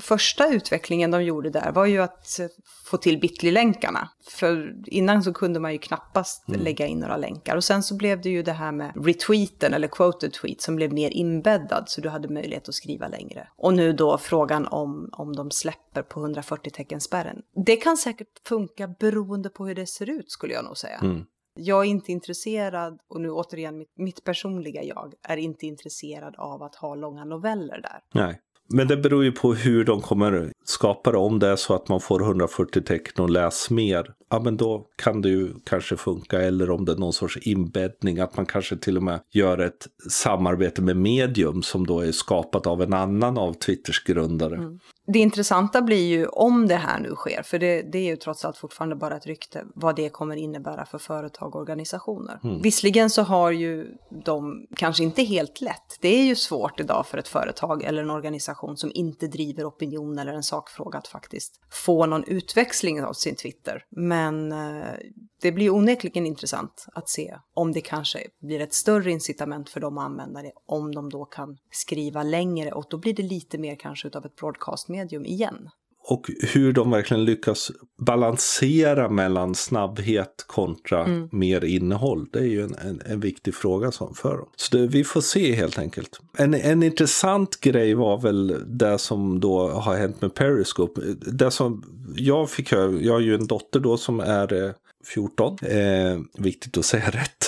första 0.00 0.48
utvecklingen 0.54 1.10
de 1.10 1.24
gjorde 1.24 1.50
där 1.50 1.72
var 1.72 1.86
ju 1.86 1.98
att 1.98 2.40
få 2.88 2.96
till 2.96 3.20
Bitly-länkarna. 3.20 4.08
För 4.30 4.74
innan 4.86 5.22
så 5.22 5.32
kunde 5.32 5.60
man 5.60 5.72
ju 5.72 5.78
knappast 5.78 6.48
mm. 6.48 6.60
lägga 6.60 6.86
in 6.86 6.98
några 6.98 7.16
länkar. 7.16 7.56
Och 7.56 7.64
sen 7.64 7.82
så 7.82 7.96
blev 7.96 8.20
det 8.20 8.28
ju 8.28 8.42
det 8.42 8.52
här 8.52 8.72
med 8.72 8.92
retweeten 9.06 9.74
eller 9.74 9.88
quoted 9.88 10.32
tweet 10.32 10.60
som 10.60 10.76
blev 10.76 10.92
mer 10.92 11.10
inbäddad 11.10 11.84
så 11.86 12.00
du 12.00 12.08
hade 12.08 12.28
möjlighet 12.28 12.68
att 12.68 12.74
skriva 12.74 13.08
längre. 13.08 13.48
Och 13.56 13.74
nu 13.74 13.92
då 13.92 14.18
frågan 14.18 14.66
om, 14.66 15.08
om 15.12 15.36
de 15.36 15.50
släpper 15.50 16.02
på 16.02 16.20
140 16.20 16.70
tecken 16.70 17.00
spärren. 17.00 17.42
Det 17.66 17.76
kan 17.76 17.96
säkert 17.96 18.48
funka 18.48 18.88
beroende 18.88 19.48
på 19.48 19.66
hur 19.66 19.74
det 19.74 19.86
ser 19.86 20.10
ut 20.10 20.30
skulle 20.30 20.54
jag 20.54 20.64
nog 20.64 20.76
säga. 20.76 20.98
Mm. 21.02 21.24
Jag 21.60 21.84
är 21.84 21.88
inte 21.88 22.12
intresserad, 22.12 23.00
och 23.08 23.20
nu 23.20 23.30
återigen 23.30 23.78
mitt, 23.78 23.92
mitt 23.96 24.24
personliga 24.24 24.82
jag, 24.82 25.14
är 25.22 25.36
inte 25.36 25.66
intresserad 25.66 26.36
av 26.36 26.62
att 26.62 26.74
ha 26.74 26.94
långa 26.94 27.24
noveller 27.24 27.80
där. 27.80 28.00
Nej. 28.14 28.40
Men 28.74 28.88
det 28.88 28.96
beror 28.96 29.24
ju 29.24 29.32
på 29.32 29.54
hur 29.54 29.84
de 29.84 30.00
kommer 30.00 30.52
skapa 30.64 31.12
det. 31.12 31.18
Om 31.18 31.38
det 31.38 31.48
är 31.48 31.56
så 31.56 31.74
att 31.74 31.88
man 31.88 32.00
får 32.00 32.22
140 32.22 32.82
tecken 32.82 33.24
och 33.24 33.30
läs 33.30 33.70
mer, 33.70 34.14
ja 34.28 34.40
men 34.40 34.56
då 34.56 34.86
kan 34.96 35.22
det 35.22 35.28
ju 35.28 35.54
kanske 35.64 35.96
funka. 35.96 36.42
Eller 36.42 36.70
om 36.70 36.84
det 36.84 36.92
är 36.92 36.96
någon 36.96 37.12
sorts 37.12 37.36
inbäddning, 37.36 38.18
att 38.18 38.36
man 38.36 38.46
kanske 38.46 38.76
till 38.76 38.96
och 38.96 39.02
med 39.02 39.20
gör 39.30 39.58
ett 39.58 39.86
samarbete 40.10 40.82
med 40.82 40.96
medium 40.96 41.62
som 41.62 41.86
då 41.86 42.00
är 42.00 42.12
skapat 42.12 42.66
av 42.66 42.82
en 42.82 42.92
annan 42.92 43.38
av 43.38 43.52
Twitters 43.52 44.04
grundare. 44.04 44.56
Mm 44.56 44.78
det 45.12 45.18
intressanta 45.18 45.82
blir 45.82 46.06
ju 46.06 46.26
om 46.26 46.68
det 46.68 46.76
här 46.76 46.98
nu 46.98 47.14
sker, 47.14 47.42
för 47.42 47.58
det, 47.58 47.82
det, 47.82 47.98
är 47.98 48.06
ju 48.06 48.16
trots 48.16 48.44
allt 48.44 48.56
fortfarande 48.56 48.96
bara 48.96 49.16
ett 49.16 49.26
rykte, 49.26 49.64
vad 49.74 49.96
det 49.96 50.08
kommer 50.08 50.36
innebära 50.36 50.86
för 50.86 50.98
företag 50.98 51.54
och 51.54 51.60
organisationer. 51.60 52.40
Mm. 52.44 52.62
Visserligen 52.62 53.10
så 53.10 53.22
har 53.22 53.50
ju 53.50 53.86
de 54.24 54.66
kanske 54.76 55.04
inte 55.04 55.22
helt 55.22 55.60
lätt. 55.60 55.98
Det 56.00 56.08
är 56.08 56.24
ju 56.24 56.36
svårt 56.36 56.80
idag 56.80 57.06
för 57.06 57.18
ett 57.18 57.28
företag 57.28 57.82
eller 57.82 58.02
en 58.02 58.10
organisation 58.10 58.76
som 58.76 58.90
inte 58.94 59.26
driver 59.26 59.68
opinion 59.68 60.18
eller 60.18 60.32
en 60.32 60.42
sakfråga 60.42 60.98
att 60.98 61.08
faktiskt 61.08 61.60
få 61.70 62.06
någon 62.06 62.24
utväxling 62.24 63.04
av 63.04 63.12
sin 63.12 63.34
Twitter. 63.34 63.84
Men 63.90 64.17
men 64.18 64.52
eh, 64.52 64.94
det 65.40 65.52
blir 65.52 65.70
onekligen 65.70 66.26
intressant 66.26 66.86
att 66.92 67.08
se 67.08 67.38
om 67.54 67.72
det 67.72 67.80
kanske 67.80 68.18
blir 68.40 68.60
ett 68.60 68.74
större 68.74 69.10
incitament 69.10 69.70
för 69.70 69.80
dem 69.80 69.98
att 69.98 70.04
använda 70.04 70.42
det, 70.42 70.52
om 70.66 70.94
de 70.94 71.10
då 71.10 71.24
kan 71.24 71.58
skriva 71.70 72.22
längre 72.22 72.72
och 72.72 72.86
då 72.90 72.98
blir 72.98 73.14
det 73.14 73.22
lite 73.22 73.58
mer 73.58 73.76
kanske 73.76 74.08
utav 74.08 74.26
ett 74.26 74.36
broadcastmedium 74.36 75.26
igen. 75.26 75.70
Och 76.10 76.30
hur 76.40 76.72
de 76.72 76.90
verkligen 76.90 77.24
lyckas 77.24 77.70
balansera 77.98 79.08
mellan 79.08 79.54
snabbhet 79.54 80.44
kontra 80.46 81.04
mm. 81.04 81.28
mer 81.32 81.64
innehåll. 81.64 82.26
Det 82.32 82.38
är 82.38 82.44
ju 82.44 82.62
en, 82.62 82.74
en, 82.74 83.02
en 83.06 83.20
viktig 83.20 83.54
fråga 83.54 83.90
för 84.14 84.36
dem. 84.36 84.48
Så 84.56 84.76
det, 84.76 84.86
vi 84.86 85.04
får 85.04 85.20
se 85.20 85.54
helt 85.54 85.78
enkelt. 85.78 86.20
En, 86.38 86.54
en 86.54 86.82
intressant 86.82 87.60
grej 87.60 87.94
var 87.94 88.18
väl 88.18 88.56
det 88.66 88.98
som 88.98 89.40
då 89.40 89.68
har 89.68 89.96
hänt 89.96 90.20
med 90.20 90.34
Periscope. 90.34 91.00
Det 91.20 91.50
som 91.50 91.84
jag 92.16 92.50
fick 92.50 92.72
höra, 92.72 92.92
jag 92.92 93.12
har 93.12 93.20
ju 93.20 93.34
en 93.34 93.46
dotter 93.46 93.80
då 93.80 93.96
som 93.96 94.20
är 94.20 94.64
eh, 94.64 94.70
14. 95.04 95.56
Eh, 95.62 96.18
viktigt 96.34 96.78
att 96.78 96.84
säga 96.84 97.06
rätt. 97.10 97.44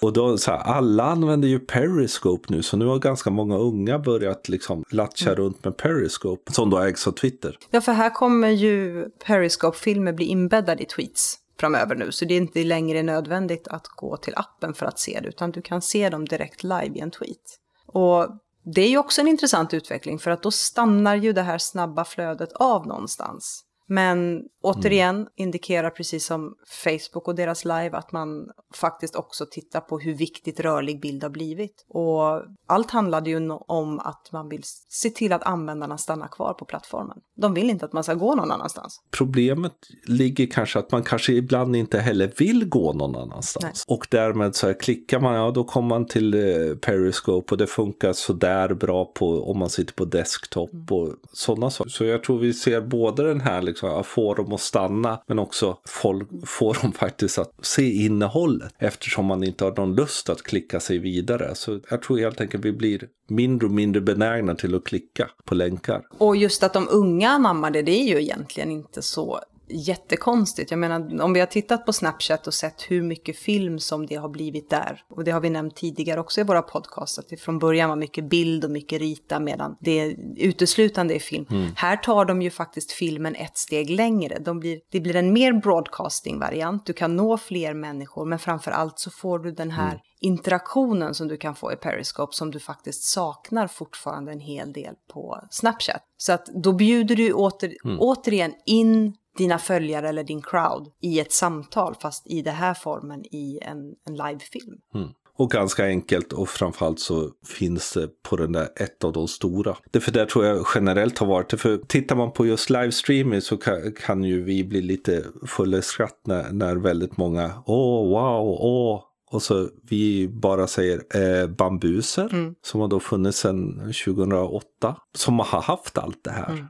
och 0.00 0.12
då 0.12 0.38
så 0.38 0.50
här, 0.50 0.58
alla 0.58 1.04
använder 1.04 1.48
ju 1.48 1.58
Periscope 1.58 2.52
nu 2.52 2.62
så 2.62 2.76
nu 2.76 2.86
har 2.86 2.98
ganska 2.98 3.30
många 3.30 3.58
unga 3.58 3.98
börjat 3.98 4.48
liksom 4.48 4.84
latcha 4.90 5.30
mm. 5.30 5.36
runt 5.36 5.64
med 5.64 5.76
Periscope 5.76 6.52
som 6.52 6.70
då 6.70 6.78
ägs 6.78 7.06
av 7.06 7.12
Twitter. 7.12 7.58
Ja, 7.70 7.80
för 7.80 7.92
här 7.92 8.10
kommer 8.10 8.48
ju 8.48 9.04
Periscope-filmer 9.26 10.12
bli 10.12 10.24
inbäddade 10.24 10.82
i 10.82 10.86
tweets. 10.86 11.38
framöver 11.60 11.94
nu. 11.94 12.12
Så 12.12 12.24
det 12.24 12.34
är 12.34 12.38
inte 12.38 12.64
längre 12.64 13.02
nödvändigt 13.02 13.68
att 13.68 13.86
gå 13.86 14.16
till 14.16 14.32
appen 14.36 14.74
för 14.74 14.86
att 14.86 14.98
se 14.98 15.20
det, 15.22 15.28
utan 15.28 15.50
du 15.50 15.62
kan 15.62 15.82
se 15.82 16.08
dem 16.08 16.24
direkt 16.24 16.62
live 16.62 16.90
i 16.94 17.00
en 17.00 17.10
tweet. 17.10 17.58
Och 17.86 18.28
det 18.74 18.82
är 18.82 18.88
ju 18.88 18.98
också 18.98 19.20
en 19.20 19.28
intressant 19.28 19.74
utveckling 19.74 20.18
för 20.18 20.30
att 20.30 20.42
då 20.42 20.50
stannar 20.50 21.16
ju 21.16 21.32
det 21.32 21.42
här 21.42 21.58
snabba 21.58 22.04
flödet 22.04 22.52
av 22.52 22.86
någonstans. 22.86 23.64
Men 23.92 24.42
återigen 24.62 25.16
mm. 25.16 25.28
indikerar 25.36 25.90
precis 25.90 26.26
som 26.26 26.54
Facebook 26.84 27.28
och 27.28 27.34
deras 27.34 27.64
live 27.64 27.90
att 27.92 28.12
man 28.12 28.48
faktiskt 28.74 29.16
också 29.16 29.46
tittar 29.50 29.80
på 29.80 29.98
hur 29.98 30.14
viktigt 30.14 30.60
rörlig 30.60 31.00
bild 31.00 31.22
har 31.22 31.30
blivit. 31.30 31.84
Och 31.88 32.42
allt 32.66 32.90
handlade 32.90 33.30
ju 33.30 33.50
om 33.50 33.98
att 33.98 34.28
man 34.32 34.48
vill 34.48 34.62
se 34.88 35.10
till 35.10 35.32
att 35.32 35.42
användarna 35.42 35.98
stannar 35.98 36.28
kvar 36.28 36.54
på 36.54 36.64
plattformen. 36.64 37.16
De 37.36 37.54
vill 37.54 37.70
inte 37.70 37.84
att 37.84 37.92
man 37.92 38.04
ska 38.04 38.14
gå 38.14 38.34
någon 38.34 38.50
annanstans. 38.50 39.00
Problemet 39.10 39.72
ligger 40.06 40.46
kanske 40.46 40.78
att 40.78 40.92
man 40.92 41.02
kanske 41.02 41.32
ibland 41.32 41.76
inte 41.76 41.98
heller 41.98 42.32
vill 42.36 42.68
gå 42.68 42.92
någon 42.92 43.16
annanstans. 43.16 43.84
Nej. 43.88 43.96
Och 43.96 44.06
därmed 44.10 44.54
så 44.54 44.66
här, 44.66 44.80
klickar 44.80 45.20
man, 45.20 45.34
ja 45.34 45.50
då 45.50 45.64
kommer 45.64 45.88
man 45.88 46.06
till 46.06 46.34
eh, 46.34 46.76
Periscope 46.76 47.54
och 47.54 47.58
det 47.58 47.66
funkar 47.66 48.12
sådär 48.12 48.74
bra 48.74 49.04
på 49.04 49.50
om 49.50 49.58
man 49.58 49.70
sitter 49.70 49.94
på 49.94 50.04
desktop 50.04 50.72
mm. 50.72 50.86
och 50.90 51.14
sådana 51.32 51.70
saker. 51.70 51.90
Så 51.90 52.04
jag 52.04 52.22
tror 52.24 52.38
vi 52.38 52.54
ser 52.54 52.80
både 52.80 53.28
den 53.28 53.40
här 53.40 53.62
liksom 53.62 53.79
liksom 53.82 54.04
få 54.04 54.34
dem 54.34 54.52
att 54.52 54.60
stanna 54.60 55.22
men 55.26 55.38
också 55.38 55.78
folk, 55.88 56.28
få 56.46 56.72
dem 56.72 56.92
faktiskt 56.92 57.38
att 57.38 57.52
se 57.62 57.92
innehållet 57.92 58.74
eftersom 58.78 59.26
man 59.26 59.44
inte 59.44 59.64
har 59.64 59.72
någon 59.76 59.94
lust 59.94 60.28
att 60.28 60.42
klicka 60.42 60.80
sig 60.80 60.98
vidare. 60.98 61.54
Så 61.54 61.80
jag 61.90 62.02
tror 62.02 62.18
helt 62.18 62.40
enkelt 62.40 62.64
vi 62.64 62.72
blir 62.72 63.08
mindre 63.28 63.66
och 63.66 63.72
mindre 63.72 64.00
benägna 64.00 64.54
till 64.54 64.74
att 64.74 64.84
klicka 64.84 65.30
på 65.44 65.54
länkar. 65.54 66.02
Och 66.18 66.36
just 66.36 66.62
att 66.62 66.72
de 66.72 66.88
unga 66.90 67.30
anammar 67.30 67.70
det, 67.70 67.82
det 67.82 67.92
är 67.92 68.04
ju 68.04 68.20
egentligen 68.20 68.70
inte 68.70 69.02
så 69.02 69.40
jättekonstigt. 69.70 70.70
Jag 70.70 70.78
menar, 70.78 71.22
om 71.22 71.32
vi 71.32 71.40
har 71.40 71.46
tittat 71.46 71.86
på 71.86 71.92
Snapchat 71.92 72.46
och 72.46 72.54
sett 72.54 72.82
hur 72.88 73.02
mycket 73.02 73.36
film 73.36 73.78
som 73.78 74.06
det 74.06 74.14
har 74.14 74.28
blivit 74.28 74.70
där, 74.70 75.02
och 75.10 75.24
det 75.24 75.30
har 75.30 75.40
vi 75.40 75.50
nämnt 75.50 75.76
tidigare 75.76 76.20
också 76.20 76.40
i 76.40 76.44
våra 76.44 76.62
podcasts, 76.62 77.18
att 77.18 77.28
det 77.28 77.36
från 77.36 77.58
början 77.58 77.88
var 77.88 77.96
mycket 77.96 78.24
bild 78.24 78.64
och 78.64 78.70
mycket 78.70 79.00
rita 79.00 79.40
medan 79.40 79.76
det 79.80 80.16
uteslutande 80.36 81.14
är 81.14 81.18
film. 81.18 81.46
Mm. 81.50 81.68
Här 81.76 81.96
tar 81.96 82.24
de 82.24 82.42
ju 82.42 82.50
faktiskt 82.50 82.92
filmen 82.92 83.34
ett 83.34 83.58
steg 83.58 83.90
längre. 83.90 84.38
De 84.38 84.60
blir, 84.60 84.80
det 84.90 85.00
blir 85.00 85.16
en 85.16 85.32
mer 85.32 85.52
broadcasting-variant, 85.52 86.86
du 86.86 86.92
kan 86.92 87.16
nå 87.16 87.38
fler 87.38 87.74
människor, 87.74 88.24
men 88.24 88.38
framför 88.38 88.70
allt 88.70 88.98
så 88.98 89.10
får 89.10 89.38
du 89.38 89.52
den 89.52 89.70
här 89.70 89.90
mm 89.90 90.00
interaktionen 90.20 91.14
som 91.14 91.28
du 91.28 91.36
kan 91.36 91.54
få 91.54 91.72
i 91.72 91.76
Periscope 91.76 92.36
som 92.36 92.50
du 92.50 92.60
faktiskt 92.60 93.02
saknar 93.04 93.66
fortfarande 93.66 94.32
en 94.32 94.40
hel 94.40 94.72
del 94.72 94.94
på 95.12 95.40
Snapchat. 95.50 96.02
Så 96.16 96.32
att 96.32 96.46
då 96.46 96.72
bjuder 96.72 97.16
du 97.16 97.32
åter, 97.32 97.74
mm. 97.84 97.96
återigen 98.00 98.54
in 98.66 99.14
dina 99.38 99.58
följare 99.58 100.08
eller 100.08 100.24
din 100.24 100.42
crowd 100.42 100.88
i 101.00 101.20
ett 101.20 101.32
samtal, 101.32 101.94
fast 102.02 102.26
i 102.26 102.42
den 102.42 102.54
här 102.54 102.74
formen 102.74 103.24
i 103.24 103.58
en, 103.62 103.94
en 104.06 104.16
livefilm. 104.16 104.78
Mm. 104.94 105.08
Och 105.40 105.50
ganska 105.50 105.84
enkelt 105.84 106.32
och 106.32 106.48
framförallt 106.48 107.00
så 107.00 107.30
finns 107.46 107.92
det 107.92 108.08
på 108.22 108.36
den 108.36 108.52
där 108.52 108.68
ett 108.76 109.04
av 109.04 109.12
de 109.12 109.28
stora. 109.28 109.76
Det 109.90 110.00
för 110.00 110.12
det 110.12 110.26
tror 110.26 110.44
jag 110.44 110.66
generellt 110.74 111.18
har 111.18 111.26
varit 111.26 111.50
det. 111.50 111.56
För 111.56 111.76
tittar 111.76 112.16
man 112.16 112.32
på 112.32 112.46
just 112.46 112.70
livestreaming 112.70 113.40
så 113.40 113.56
kan, 113.56 113.92
kan 113.92 114.24
ju 114.24 114.44
vi 114.44 114.64
bli 114.64 114.82
lite 114.82 115.24
fulla 115.46 115.78
i 115.78 115.82
skratt 115.82 116.20
när, 116.26 116.52
när 116.52 116.76
väldigt 116.76 117.16
många 117.16 117.62
åh 117.66 118.08
wow, 118.08 118.56
åh 118.60 119.02
och 119.32 119.42
så 119.42 119.68
vi 119.82 120.28
bara 120.28 120.66
säger 120.66 121.02
eh, 121.14 121.46
bambuser 121.46 122.28
mm. 122.32 122.54
som 122.62 122.80
har 122.80 122.88
då 122.88 123.00
funnits 123.00 123.38
sedan 123.38 123.78
2008. 124.04 124.96
Som 125.14 125.38
har 125.38 125.62
haft 125.62 125.98
allt 125.98 126.24
det 126.24 126.30
här. 126.30 126.50
Mm 126.50 126.66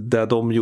det 0.00 0.26
de, 0.26 0.52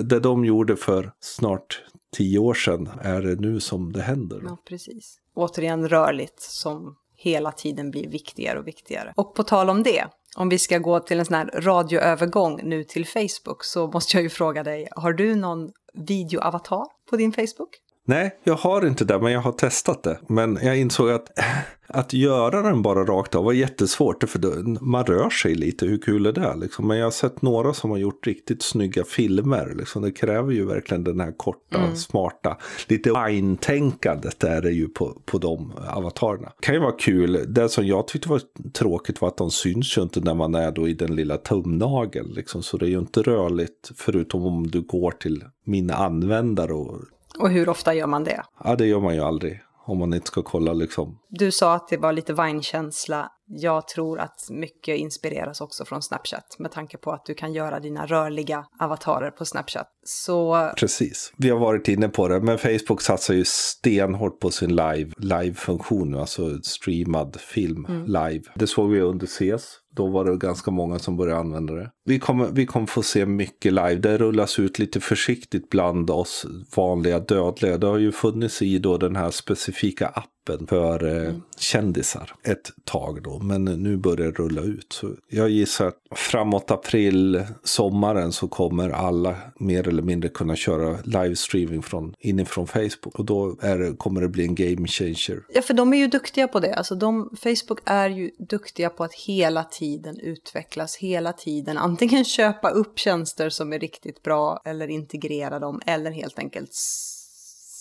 det 0.00 0.20
de 0.20 0.44
gjorde 0.44 0.76
för 0.76 1.12
snart 1.20 1.82
tio 2.16 2.38
år 2.38 2.54
sedan 2.54 2.90
är 3.02 3.22
det 3.22 3.40
nu 3.40 3.60
som 3.60 3.92
det 3.92 4.02
händer. 4.02 4.42
Ja, 4.44 4.58
precis. 4.68 5.18
Återigen 5.34 5.88
rörligt 5.88 6.40
som 6.40 6.96
hela 7.16 7.52
tiden 7.52 7.90
blir 7.90 8.08
viktigare 8.08 8.58
och 8.58 8.66
viktigare. 8.66 9.12
Och 9.16 9.34
på 9.34 9.42
tal 9.42 9.70
om 9.70 9.82
det, 9.82 10.06
om 10.36 10.48
vi 10.48 10.58
ska 10.58 10.78
gå 10.78 11.00
till 11.00 11.18
en 11.18 11.26
sån 11.26 11.34
här 11.34 11.50
radioövergång 11.54 12.60
nu 12.62 12.84
till 12.84 13.06
Facebook 13.06 13.64
så 13.64 13.86
måste 13.86 14.16
jag 14.16 14.22
ju 14.22 14.28
fråga 14.28 14.62
dig, 14.62 14.88
har 14.90 15.12
du 15.12 15.34
någon 15.34 15.72
videoavatar 15.94 16.84
på 17.10 17.16
din 17.16 17.32
Facebook? 17.32 17.70
Nej, 18.08 18.38
jag 18.44 18.54
har 18.54 18.86
inte 18.86 19.04
det, 19.04 19.18
men 19.18 19.32
jag 19.32 19.40
har 19.40 19.52
testat 19.52 20.02
det. 20.02 20.18
Men 20.28 20.58
jag 20.62 20.78
insåg 20.78 21.10
att 21.10 21.28
att 21.90 22.12
göra 22.12 22.62
den 22.62 22.82
bara 22.82 23.04
rakt 23.04 23.34
av 23.34 23.44
var 23.44 23.52
jättesvårt. 23.52 24.24
För 24.28 24.84
man 24.84 25.04
rör 25.04 25.30
sig 25.30 25.54
lite, 25.54 25.86
hur 25.86 25.98
kul 25.98 26.26
är 26.26 26.32
det? 26.32 26.56
Liksom? 26.56 26.86
Men 26.88 26.98
jag 26.98 27.06
har 27.06 27.10
sett 27.10 27.42
några 27.42 27.74
som 27.74 27.90
har 27.90 27.98
gjort 27.98 28.26
riktigt 28.26 28.62
snygga 28.62 29.04
filmer. 29.04 29.74
Liksom. 29.78 30.02
Det 30.02 30.12
kräver 30.12 30.52
ju 30.52 30.66
verkligen 30.66 31.04
den 31.04 31.20
här 31.20 31.32
korta, 31.36 31.78
mm. 31.78 31.96
smarta, 31.96 32.56
lite 32.88 33.10
wine-tänkandet 33.10 34.44
är 34.44 34.62
det 34.62 34.70
ju 34.70 34.88
på, 34.88 35.22
på 35.24 35.38
de 35.38 35.72
avatarerna. 35.88 36.52
Det 36.60 36.66
kan 36.66 36.74
ju 36.74 36.80
vara 36.80 36.92
kul. 36.92 37.44
Det 37.48 37.68
som 37.68 37.86
jag 37.86 38.08
tyckte 38.08 38.28
var 38.28 38.40
tråkigt 38.72 39.20
var 39.20 39.28
att 39.28 39.36
de 39.36 39.50
syns 39.50 39.98
ju 39.98 40.02
inte 40.02 40.20
när 40.20 40.34
man 40.34 40.54
är 40.54 40.72
då 40.72 40.88
i 40.88 40.94
den 40.94 41.16
lilla 41.16 41.36
tumnageln. 41.36 42.28
Liksom. 42.28 42.62
Så 42.62 42.76
det 42.76 42.86
är 42.86 42.90
ju 42.90 42.98
inte 42.98 43.22
rörligt 43.22 43.90
förutom 43.96 44.46
om 44.46 44.66
du 44.66 44.80
går 44.80 45.10
till 45.10 45.44
min 45.64 45.90
användare 45.90 46.72
och 46.72 47.00
och 47.40 47.50
hur 47.50 47.68
ofta 47.68 47.94
gör 47.94 48.06
man 48.06 48.24
det? 48.24 48.42
Ja, 48.64 48.76
det 48.76 48.86
gör 48.86 49.00
man 49.00 49.14
ju 49.14 49.20
aldrig. 49.20 49.60
Om 49.86 49.98
man 49.98 50.14
inte 50.14 50.26
ska 50.26 50.42
kolla 50.42 50.72
liksom. 50.72 51.18
Du 51.28 51.52
sa 51.52 51.74
att 51.74 51.88
det 51.88 51.96
var 51.96 52.12
lite 52.12 52.32
Vine-känsla. 52.32 53.30
Jag 53.46 53.88
tror 53.88 54.20
att 54.20 54.50
mycket 54.50 54.98
inspireras 54.98 55.60
också 55.60 55.84
från 55.84 56.02
Snapchat 56.02 56.56
med 56.58 56.72
tanke 56.72 56.98
på 56.98 57.12
att 57.12 57.24
du 57.26 57.34
kan 57.34 57.52
göra 57.52 57.80
dina 57.80 58.06
rörliga 58.06 58.64
avatarer 58.80 59.30
på 59.30 59.44
Snapchat. 59.44 59.86
Så... 60.04 60.70
Precis, 60.76 61.32
vi 61.36 61.50
har 61.50 61.58
varit 61.58 61.88
inne 61.88 62.08
på 62.08 62.28
det. 62.28 62.40
Men 62.40 62.58
Facebook 62.58 63.00
satsar 63.00 63.34
ju 63.34 63.44
stenhårt 63.44 64.40
på 64.40 64.50
sin 64.50 64.76
live, 64.76 65.10
live-funktion, 65.16 66.14
alltså 66.14 66.62
streamad 66.62 67.36
film 67.40 67.86
mm. 67.88 68.04
live. 68.06 68.44
Det 68.54 68.66
såg 68.66 68.90
vi 68.90 69.00
under 69.00 69.26
CS 69.26 69.78
då 69.98 70.06
var 70.06 70.24
det 70.24 70.36
ganska 70.36 70.70
många 70.70 70.98
som 70.98 71.16
började 71.16 71.40
använda 71.40 71.74
det. 71.74 71.90
Vi 72.04 72.18
kommer, 72.18 72.48
vi 72.52 72.66
kommer 72.66 72.86
få 72.86 73.02
se 73.02 73.26
mycket 73.26 73.72
live. 73.72 73.94
Det 73.94 74.18
rullas 74.18 74.58
ut 74.58 74.78
lite 74.78 75.00
försiktigt 75.00 75.70
bland 75.70 76.10
oss 76.10 76.46
vanliga 76.76 77.18
dödliga. 77.18 77.78
Det 77.78 77.86
har 77.86 77.98
ju 77.98 78.12
funnits 78.12 78.62
i 78.62 78.78
då 78.78 78.98
den 78.98 79.16
här 79.16 79.30
specifika 79.30 80.06
appen 80.06 80.37
appen 80.48 80.66
för 80.66 81.06
eh, 81.06 81.28
mm. 81.28 81.42
kändisar 81.58 82.34
ett 82.42 82.70
tag 82.84 83.22
då. 83.22 83.38
Men 83.38 83.64
nu 83.64 83.96
börjar 83.96 84.26
det 84.26 84.38
rulla 84.38 84.62
ut. 84.62 84.92
Så 84.92 85.14
jag 85.28 85.50
gissar 85.50 85.86
att 85.86 85.96
framåt 86.10 86.70
april, 86.70 87.44
sommaren 87.64 88.32
så 88.32 88.48
kommer 88.48 88.90
alla 88.90 89.36
mer 89.58 89.88
eller 89.88 90.02
mindre 90.02 90.28
kunna 90.28 90.56
köra 90.56 90.98
livestreaming 91.04 91.82
från, 91.82 92.14
inifrån 92.18 92.66
Facebook. 92.66 93.18
Och 93.18 93.24
då 93.24 93.56
är 93.60 93.96
kommer 93.96 94.20
det 94.20 94.28
bli 94.28 94.44
en 94.44 94.54
game 94.54 94.86
changer. 94.86 95.42
Ja, 95.54 95.62
för 95.62 95.74
de 95.74 95.92
är 95.92 95.98
ju 95.98 96.06
duktiga 96.06 96.48
på 96.48 96.60
det. 96.60 96.74
Alltså 96.74 96.94
de, 96.94 97.30
Facebook 97.42 97.78
är 97.84 98.08
ju 98.08 98.30
duktiga 98.38 98.90
på 98.90 99.04
att 99.04 99.14
hela 99.14 99.64
tiden 99.64 100.20
utvecklas, 100.20 100.96
hela 100.96 101.32
tiden 101.32 101.78
antingen 101.78 102.24
köpa 102.38 102.70
upp 102.70 102.98
tjänster 102.98 103.50
som 103.50 103.72
är 103.72 103.78
riktigt 103.78 104.22
bra 104.22 104.62
eller 104.64 104.88
integrera 104.88 105.58
dem 105.58 105.80
eller 105.86 106.10
helt 106.10 106.38
enkelt 106.38 106.74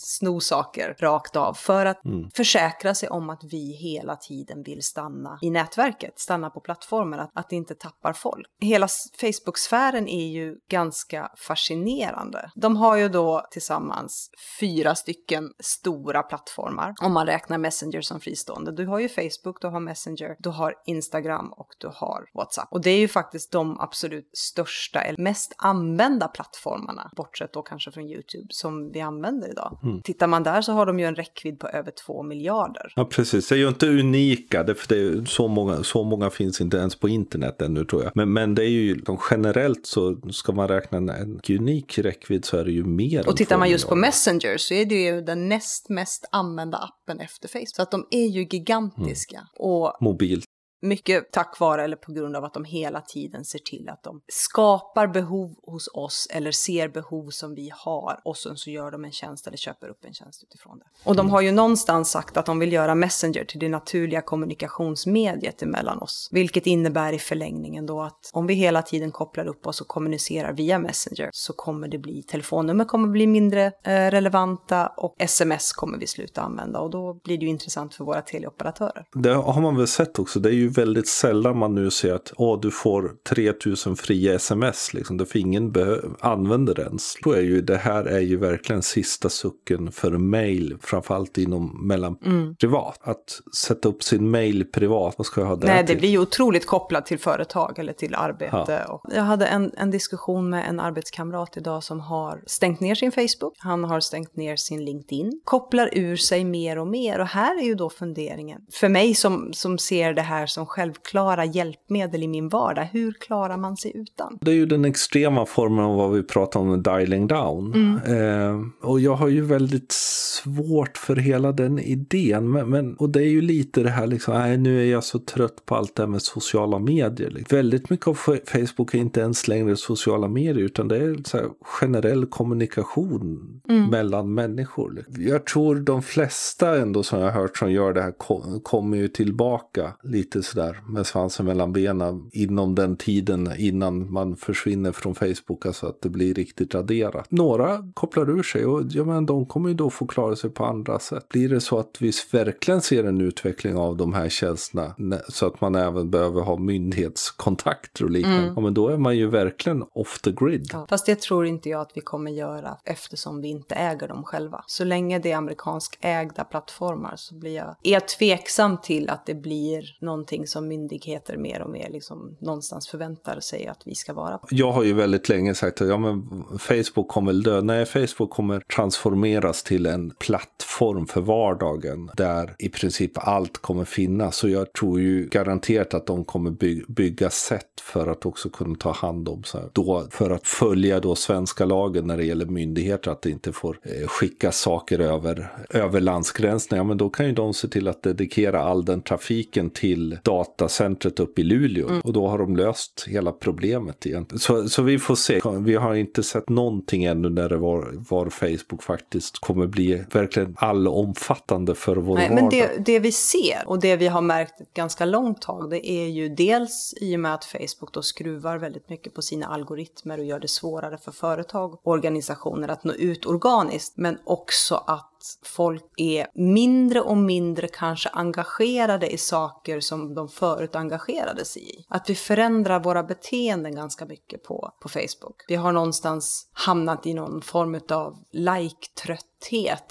sno 0.08 0.40
saker 0.40 0.96
rakt 1.00 1.36
av 1.36 1.54
för 1.54 1.86
att 1.86 2.06
mm. 2.06 2.30
försäkra 2.30 2.96
sig 2.96 3.10
om 3.10 3.30
att 3.30 3.44
vi 3.44 3.72
hela 3.72 4.16
tiden 4.16 4.64
vill 4.64 4.84
stanna 4.84 5.40
i 5.42 5.50
nätverket, 5.50 6.20
stanna 6.20 6.50
på 6.50 6.60
plattformen, 6.60 7.20
att, 7.20 7.32
att 7.34 7.50
det 7.50 7.56
inte 7.56 7.76
tappar 7.76 8.14
folk. 8.14 8.48
Hela 8.62 8.88
Facebook-sfären 9.22 10.08
är 10.08 10.28
ju 10.28 10.56
ganska 10.70 11.32
fascinerande. 11.38 12.52
De 12.56 12.78
har 12.78 12.98
ju 12.98 13.10
då 13.10 13.48
tillsammans 13.52 14.30
fyra 14.60 14.96
stycken 14.96 15.52
stora 15.60 16.24
plattformar, 16.24 16.94
om 17.02 17.14
man 17.14 17.26
räknar 17.26 17.58
Messenger 17.58 18.02
som 18.02 18.20
fristående. 18.20 18.72
Du 18.72 18.86
har 18.86 19.00
ju 19.00 19.10
Facebook, 19.10 19.62
du 19.62 19.68
har 19.68 19.80
Messenger, 19.80 20.36
du 20.40 20.50
har 20.50 20.74
Instagram 20.86 21.54
och 21.58 21.70
du 21.78 21.88
har 21.88 22.30
WhatsApp. 22.34 22.68
Och 22.72 22.82
det 22.82 22.90
är 22.90 23.00
ju 23.00 23.08
faktiskt 23.08 23.52
de 23.52 23.80
absolut 23.80 24.30
största, 24.38 25.02
eller 25.02 25.24
mest 25.24 25.54
använda 25.58 26.28
plattformarna, 26.28 27.12
bortsett 27.16 27.54
då 27.54 27.62
kanske 27.62 27.92
från 27.92 28.04
YouTube, 28.04 28.48
som 28.50 28.92
vi 28.92 29.02
använder 29.02 29.50
idag. 29.52 29.80
Mm. 29.84 29.97
Tittar 30.04 30.28
man 30.28 30.44
där 30.44 30.62
så 30.62 30.72
har 30.72 30.86
de 30.86 31.00
ju 31.00 31.06
en 31.06 31.16
räckvidd 31.16 31.60
på 31.60 31.68
över 31.68 31.92
2 32.06 32.24
miljarder. 32.24 32.94
Ja, 32.96 33.06
precis. 33.06 33.48
Det 33.48 33.56
är 33.56 33.60
ju 33.60 33.68
inte 33.68 33.88
unika, 33.88 34.66
för 34.66 34.88
det 34.88 35.00
är 35.00 35.26
så, 35.26 35.48
många, 35.48 35.84
så 35.84 36.04
många 36.04 36.30
finns 36.30 36.62
inte 36.62 36.78
ens 36.78 36.96
på 36.96 37.10
internet 37.10 37.62
ännu 37.62 37.86
tror 37.86 38.04
jag. 38.04 38.12
Men, 38.16 38.34
men 38.34 38.56
det 38.56 38.64
är 38.64 38.70
ju 38.70 39.02
generellt 39.32 39.86
så 39.86 40.22
ska 40.32 40.52
man 40.52 40.68
räkna 40.68 40.98
en 40.98 41.40
unik 41.50 42.00
räckvidd 42.00 42.46
så 42.46 42.58
är 42.58 42.66
det 42.66 42.72
ju 42.72 42.84
mer. 42.84 43.28
Och 43.28 43.38
tittar 43.38 43.58
man 43.58 43.70
just 43.70 43.88
på 43.90 43.96
Messenger 43.96 44.58
så 44.58 44.74
är 44.74 44.86
det 44.86 44.96
ju 44.96 45.22
den 45.22 45.50
näst 45.50 45.90
mest 45.90 46.26
använda 46.32 46.78
appen 46.78 47.20
efter 47.20 47.48
Facebook. 47.48 47.76
Så 47.76 47.82
att 47.82 47.92
de 47.92 48.08
är 48.12 48.28
ju 48.28 48.42
gigantiska. 48.42 49.38
Mm. 49.38 49.48
Och 49.58 49.98
Mobilt 50.02 50.46
Mycket 50.82 51.32
tack 51.32 51.60
vare 51.60 51.84
eller 51.84 51.96
på 51.96 52.12
grund 52.12 52.36
av 52.36 52.44
att 52.44 52.54
de 52.54 52.66
hela 52.66 53.02
tiden 53.02 53.46
ser 53.46 53.60
till 53.60 53.90
att 53.90 54.04
de 54.04 54.22
skapar 54.28 55.08
behov 55.08 55.56
hos 55.64 55.90
oss 55.94 56.28
eller 56.32 56.52
ser 56.52 56.90
behov 56.90 57.30
som 57.30 57.56
vi 57.56 57.72
har 57.74 58.20
och 58.26 58.38
sen 58.38 58.58
så 58.58 58.70
gör 58.70 58.92
de 58.92 59.06
en 59.06 59.12
tjänst 59.12 59.48
eller 59.48 59.58
köper 59.58 59.88
upp 59.88 60.06
en 60.06 60.14
tjänst 60.14 60.44
utifrån 60.44 60.80
det. 60.80 60.86
Och 61.04 61.16
de 61.16 61.30
har 61.30 61.42
ju 61.42 61.52
någonstans 61.52 62.12
sagt 62.12 62.38
att 62.38 62.46
de 62.46 62.60
vill 62.60 62.74
göra 62.74 62.96
Messenger 62.96 63.46
till 63.46 63.60
det 63.60 63.70
naturliga 63.70 64.22
kommunikationsmediet 64.22 65.62
emellan 65.62 66.00
oss. 66.00 66.30
Vilket 66.32 66.68
innebär 66.68 67.14
i 67.14 67.20
förlängningen 67.20 67.86
då 67.86 68.02
att 68.02 68.30
om 68.34 68.48
vi 68.48 68.54
hela 68.54 68.82
tiden 68.82 69.12
kopplar 69.12 69.48
upp 69.48 69.68
oss 69.68 69.82
och 69.82 69.88
kommunicerar 69.88 70.54
via 70.54 70.80
Messenger 70.80 71.30
så 71.34 71.54
kommer 71.54 71.88
det 71.88 71.98
bli, 71.98 72.24
telefonnummer 72.24 72.86
kommer 72.86 73.08
bli 73.08 73.28
mindre 73.28 73.66
eh, 73.66 73.92
relevanta 73.92 74.88
och 74.88 75.16
sms 75.20 75.72
kommer 75.72 75.98
vi 75.98 76.08
sluta 76.08 76.42
använda 76.42 76.80
och 76.80 76.90
då 76.90 77.20
blir 77.24 77.38
det 77.38 77.46
ju 77.46 77.52
intressant 77.52 77.94
för 77.94 78.06
våra 78.06 78.22
teleoperatörer. 78.22 79.06
Det 79.14 79.34
har 79.34 79.62
man 79.62 79.78
väl 79.78 79.88
sett 79.88 80.20
också. 80.20 80.40
Det 80.40 80.50
är 80.50 80.54
ju 80.54 80.67
väldigt 80.68 81.08
sällan 81.08 81.58
man 81.58 81.76
nu 81.76 81.92
ser 81.92 82.14
att 82.14 82.34
åh, 82.36 82.60
du 82.62 82.72
får 82.72 83.12
3000 83.30 83.96
fria 83.96 84.34
sms. 84.34 84.94
Liksom, 84.94 85.26
för 85.26 85.40
ingen 85.40 85.74
använder 86.20 86.76
det 86.76 86.82
ens. 86.82 87.16
Då 87.24 87.32
är 87.32 87.42
ju, 87.42 87.62
det 87.62 87.78
här 87.78 88.06
är 88.06 88.20
ju 88.20 88.38
verkligen 88.38 88.82
sista 88.82 89.30
sucken 89.30 89.92
för 89.92 90.12
mail, 90.12 90.78
framförallt 90.82 91.38
inom 91.38 91.88
mellan 91.88 92.18
mm. 92.26 92.56
privat. 92.56 93.00
Att 93.02 93.42
sätta 93.56 93.90
upp 93.90 94.04
sin 94.04 94.32
mail 94.32 94.66
privat, 94.66 95.16
vad 95.18 95.28
ska 95.28 95.42
jag 95.42 95.48
ha 95.48 95.56
det 95.56 95.68
Nej, 95.68 95.86
till? 95.86 95.96
det 95.96 96.00
blir 96.00 96.10
ju 96.10 96.20
otroligt 96.20 96.66
kopplat 96.66 97.06
till 97.06 97.20
företag 97.20 97.80
eller 97.80 97.94
till 97.94 98.16
arbete. 98.16 98.86
Ja. 98.88 99.02
jag 99.14 99.24
hade 99.24 99.46
en, 99.46 99.72
en 99.78 99.92
diskussion 99.92 100.50
med 100.50 100.70
en 100.70 100.80
arbetskamrat 100.80 101.58
idag 101.58 101.84
som 101.84 102.00
har 102.00 102.44
stängt 102.46 102.80
ner 102.80 102.96
sin 102.96 103.12
Facebook. 103.12 103.54
Han 103.58 103.84
har 103.84 104.00
stängt 104.00 104.36
ner 104.36 104.56
sin 104.56 104.86
LinkedIn, 104.86 105.42
kopplar 105.44 105.90
ur 105.94 106.16
sig 106.16 106.44
mer 106.44 106.78
och 106.78 106.88
mer. 106.88 107.20
Och 107.20 107.28
här 107.28 107.62
är 107.62 107.66
ju 107.66 107.76
då 107.76 107.90
funderingen, 107.90 108.62
för 108.74 108.90
mig 108.90 109.14
som, 109.16 109.54
som 109.54 109.78
ser 109.78 110.14
det 110.14 110.22
här 110.22 110.46
som 110.58 110.66
självklara 110.66 111.46
hjälpmedel 111.46 112.24
i 112.24 112.28
min 112.28 112.50
vardag, 112.50 112.90
hur 112.92 113.12
klarar 113.12 113.58
man 113.58 113.78
sig 113.78 113.92
utan? 113.96 114.38
Det 114.42 114.52
är 114.52 114.56
ju 114.56 114.66
den 114.66 114.86
extrema 114.86 115.46
formen 115.46 115.86
av 115.86 115.98
vad 115.98 116.12
vi 116.12 116.24
pratar 116.24 116.60
om, 116.60 116.84
dialing 116.84 117.28
down. 117.28 117.74
Mm. 117.74 118.00
Eh, 118.06 118.68
och 118.82 119.00
jag 119.00 119.16
har 119.16 119.28
ju 119.28 119.42
väldigt 119.42 119.92
svårt 119.92 120.98
för 120.98 121.16
hela 121.16 121.52
den 121.52 121.80
idén. 121.80 122.52
Men, 122.52 122.70
men, 122.70 122.96
och 122.96 123.10
det 123.10 123.20
är 123.20 123.30
ju 123.30 123.42
lite 123.42 123.84
det 123.84 123.90
här 123.90 124.08
liksom, 124.08 124.34
nej 124.34 124.58
nu 124.58 124.82
är 124.82 124.92
jag 124.92 125.04
så 125.04 125.20
trött 125.20 125.66
på 125.66 125.76
allt 125.76 125.96
det 125.96 126.04
här 126.04 126.08
med 126.08 126.22
sociala 126.22 126.80
medier. 126.80 127.30
Liksom. 127.30 127.58
Väldigt 127.58 127.90
mycket 127.90 128.08
av 128.08 128.14
Facebook 128.46 128.94
är 128.94 128.98
inte 128.98 129.20
ens 129.20 129.48
längre 129.48 129.76
sociala 129.76 130.28
medier, 130.28 130.66
utan 130.66 130.88
det 130.88 130.98
är 130.98 131.18
så 131.26 131.40
generell 131.62 132.26
kommunikation 132.26 133.62
mm. 133.70 133.90
mellan 133.90 134.34
människor. 134.34 135.06
Jag 135.18 135.46
tror 135.46 135.76
de 135.76 136.02
flesta 136.02 136.78
ändå 136.78 137.04
som 137.04 137.20
jag 137.20 137.32
har 137.32 137.42
hört 137.42 137.58
som 137.58 137.72
gör 137.72 137.94
det 137.94 138.02
här 138.02 138.14
kommer 138.62 138.98
ju 138.98 139.08
tillbaka 139.08 139.94
lite 140.04 140.44
sådär 140.48 140.82
med 140.88 141.06
svansen 141.06 141.46
mellan 141.46 141.74
benen 141.74 142.30
inom 142.34 142.76
den 142.76 142.98
tiden 142.98 143.54
innan 143.58 144.12
man 144.12 144.36
försvinner 144.36 144.92
från 144.92 145.16
Facebook, 145.16 145.66
alltså 145.66 145.88
att 145.88 146.02
det 146.02 146.10
blir 146.10 146.34
riktigt 146.34 146.76
raderat. 146.76 147.32
Några 147.32 147.92
kopplar 147.94 148.30
ur 148.30 148.44
sig 148.44 148.66
och 148.66 148.84
ja, 148.90 149.04
men 149.04 149.26
de 149.26 149.46
kommer 149.46 149.70
ju 149.70 149.76
då 149.76 149.90
få 149.90 150.08
klara 150.08 150.36
sig 150.36 150.50
på 150.50 150.66
andra 150.66 151.00
sätt. 151.00 151.30
Blir 151.30 151.50
det 151.50 151.62
så 151.62 151.80
att 151.80 151.98
vi 152.00 152.12
verkligen 152.32 152.82
ser 152.82 153.04
en 153.04 153.22
utveckling 153.22 153.76
av 153.76 153.98
de 153.98 154.14
här 154.14 154.30
tjänsterna 154.30 154.94
så 155.30 155.46
att 155.48 155.62
man 155.62 155.76
även 155.76 156.10
behöver 156.12 156.42
ha 156.42 156.58
myndighetskontakter 156.58 158.04
och 158.04 158.10
liknande, 158.10 158.42
mm. 158.42 158.54
ja 158.56 158.62
men 158.62 158.74
då 158.74 158.88
är 158.88 158.98
man 158.98 159.18
ju 159.18 159.28
verkligen 159.28 159.84
off 159.94 160.22
the 160.22 160.32
grid. 160.32 160.70
Ja, 160.74 160.86
fast 160.90 161.06
det 161.06 161.22
tror 161.22 161.46
inte 161.46 161.70
jag 161.70 161.82
att 161.82 161.92
vi 161.96 162.02
kommer 162.02 162.32
göra 162.32 162.78
eftersom 162.84 163.42
vi 163.42 163.48
inte 163.48 163.76
äger 163.76 164.08
dem 164.08 164.24
själva. 164.24 164.64
Så 164.68 164.84
länge 164.84 165.20
det 165.20 165.32
är 165.32 165.38
amerikansk 165.38 165.98
ägda 166.02 166.44
plattformar 166.44 167.14
så 167.16 167.36
blir 167.36 167.56
jag, 167.56 167.76
är 167.84 167.92
jag 167.92 168.08
tveksam 168.08 168.78
till 168.78 169.10
att 169.10 169.26
det 169.26 169.36
blir 169.36 169.98
någonting 170.02 170.37
som 170.46 170.68
myndigheter 170.68 171.38
mer 171.38 171.62
och 171.62 171.70
mer 171.70 171.90
liksom 171.90 172.38
någonstans 172.40 172.88
förväntar 172.88 173.40
sig 173.40 173.68
att 173.68 173.82
vi 173.86 173.96
ska 173.96 174.14
vara. 174.14 174.40
Jag 174.50 174.72
har 174.72 174.84
ju 174.84 174.94
väldigt 174.94 175.30
länge 175.30 175.56
sagt 175.56 175.82
att 175.82 175.88
ja, 175.88 175.98
men 175.98 176.44
Facebook 176.60 177.08
kommer 177.08 177.34
dö. 177.34 177.62
Nej, 177.62 177.86
Facebook 177.86 178.30
kommer 178.30 178.60
transformeras 178.60 179.64
till 179.64 179.86
en 179.86 180.10
plattform 180.20 181.08
för 181.08 181.22
vardagen 181.22 182.12
där 182.18 182.56
i 182.60 182.70
princip 182.70 183.12
allt 183.16 183.58
kommer 183.58 183.86
finnas. 183.86 184.36
Så 184.36 184.50
jag 184.50 184.74
tror 184.74 185.00
ju 185.00 185.28
garanterat 185.28 185.94
att 185.94 186.06
de 186.06 186.26
kommer 186.26 186.52
by 186.52 186.84
bygga 186.88 187.30
sätt 187.30 187.82
för 187.82 188.08
att 188.08 188.26
också 188.26 188.50
kunna 188.50 188.76
ta 188.76 188.92
hand 188.92 189.30
om 189.30 189.44
så 189.44 189.58
här. 189.58 189.70
Då, 189.74 190.08
för 190.12 190.30
att 190.30 190.48
följa 190.48 191.00
då 191.00 191.16
svenska 191.16 191.66
lagen 191.66 192.08
när 192.08 192.18
det 192.18 192.26
gäller 192.26 192.46
myndigheter 192.46 193.12
att 193.12 193.22
det 193.22 193.30
inte 193.30 193.52
får 193.52 193.80
eh, 193.84 194.08
skicka 194.08 194.52
saker 194.52 195.00
över, 195.00 195.52
över 195.70 196.02
landsgränserna. 196.02 196.78
Ja, 196.78 196.84
men 196.84 196.98
då 196.98 197.10
kan 197.10 197.26
ju 197.26 197.32
de 197.32 197.54
se 197.54 197.68
till 197.68 197.88
att 197.88 198.04
dedikera 198.04 198.62
all 198.62 198.86
den 198.86 199.02
trafiken 199.02 199.70
till 199.70 200.18
datacentret 200.28 201.20
uppe 201.20 201.42
i 201.42 201.44
Luleå. 201.44 201.88
Mm. 201.88 202.02
Och 202.02 202.14
då 202.14 202.28
har 202.28 202.38
de 202.38 202.56
löst 202.56 203.06
hela 203.08 203.32
problemet 203.32 204.06
egentligen. 204.06 204.40
Så, 204.40 204.70
så 204.70 204.82
vi 204.82 205.00
får 205.00 205.16
se. 205.16 205.42
Vi 205.60 205.76
har 205.76 205.96
inte 205.96 206.24
sett 206.24 206.50
någonting 206.50 207.04
ännu 207.04 207.30
när 207.30 207.50
det 207.50 207.58
var, 207.58 207.94
var 208.10 208.30
Facebook 208.30 208.84
faktiskt 208.84 209.40
kommer 209.40 209.68
bli 209.68 210.04
verkligen 210.14 210.56
allomfattande 210.58 211.76
för 211.76 211.96
vår 211.96 212.16
Nej, 212.16 212.30
vardag. 212.30 212.42
Men 212.42 212.50
det, 212.50 212.86
det 212.86 213.00
vi 213.00 213.12
ser 213.12 213.64
och 213.66 213.80
det 213.80 213.96
vi 213.96 214.08
har 214.08 214.22
märkt 214.22 214.62
ett 214.62 214.74
ganska 214.74 215.06
långt 215.06 215.42
tag 215.42 215.70
det 215.70 215.90
är 215.90 216.08
ju 216.08 216.30
dels 216.30 216.94
i 217.02 217.16
och 217.16 217.20
med 217.20 217.34
att 217.34 217.46
Facebook 217.46 217.94
då 217.94 218.02
skruvar 218.02 218.58
väldigt 218.58 218.90
mycket 218.90 219.14
på 219.14 219.22
sina 219.22 219.48
algoritmer 219.48 220.20
och 220.20 220.26
gör 220.26 220.40
det 220.40 220.48
svårare 220.48 220.98
för 220.98 221.12
företag 221.12 221.74
och 221.74 221.80
organisationer 221.84 222.68
att 222.68 222.84
nå 222.84 222.94
ut 222.94 223.26
organiskt 223.26 223.98
men 223.98 224.18
också 224.24 224.84
att 224.88 225.17
folk 225.44 225.84
är 225.98 226.28
mindre 226.36 227.02
och 227.02 227.18
mindre 227.18 227.68
kanske 227.68 228.10
engagerade 228.10 229.08
i 229.08 229.18
saker 229.18 229.80
som 229.80 230.14
de 230.14 230.30
förut 230.30 230.76
engagerade 230.76 231.46
sig 231.46 231.76
i. 231.76 231.86
Att 231.88 232.10
vi 232.10 232.16
förändrar 232.16 232.84
våra 232.84 233.04
beteenden 233.04 233.76
ganska 233.76 234.06
mycket 234.06 234.44
på, 234.44 234.72
på 234.82 234.90
Facebook. 234.90 235.46
Vi 235.48 235.56
har 235.56 235.72
någonstans 235.72 236.50
hamnat 236.54 237.06
i 237.06 237.14
någon 237.14 237.42
form 237.42 237.82
av 237.90 238.16
like-trött 238.32 239.37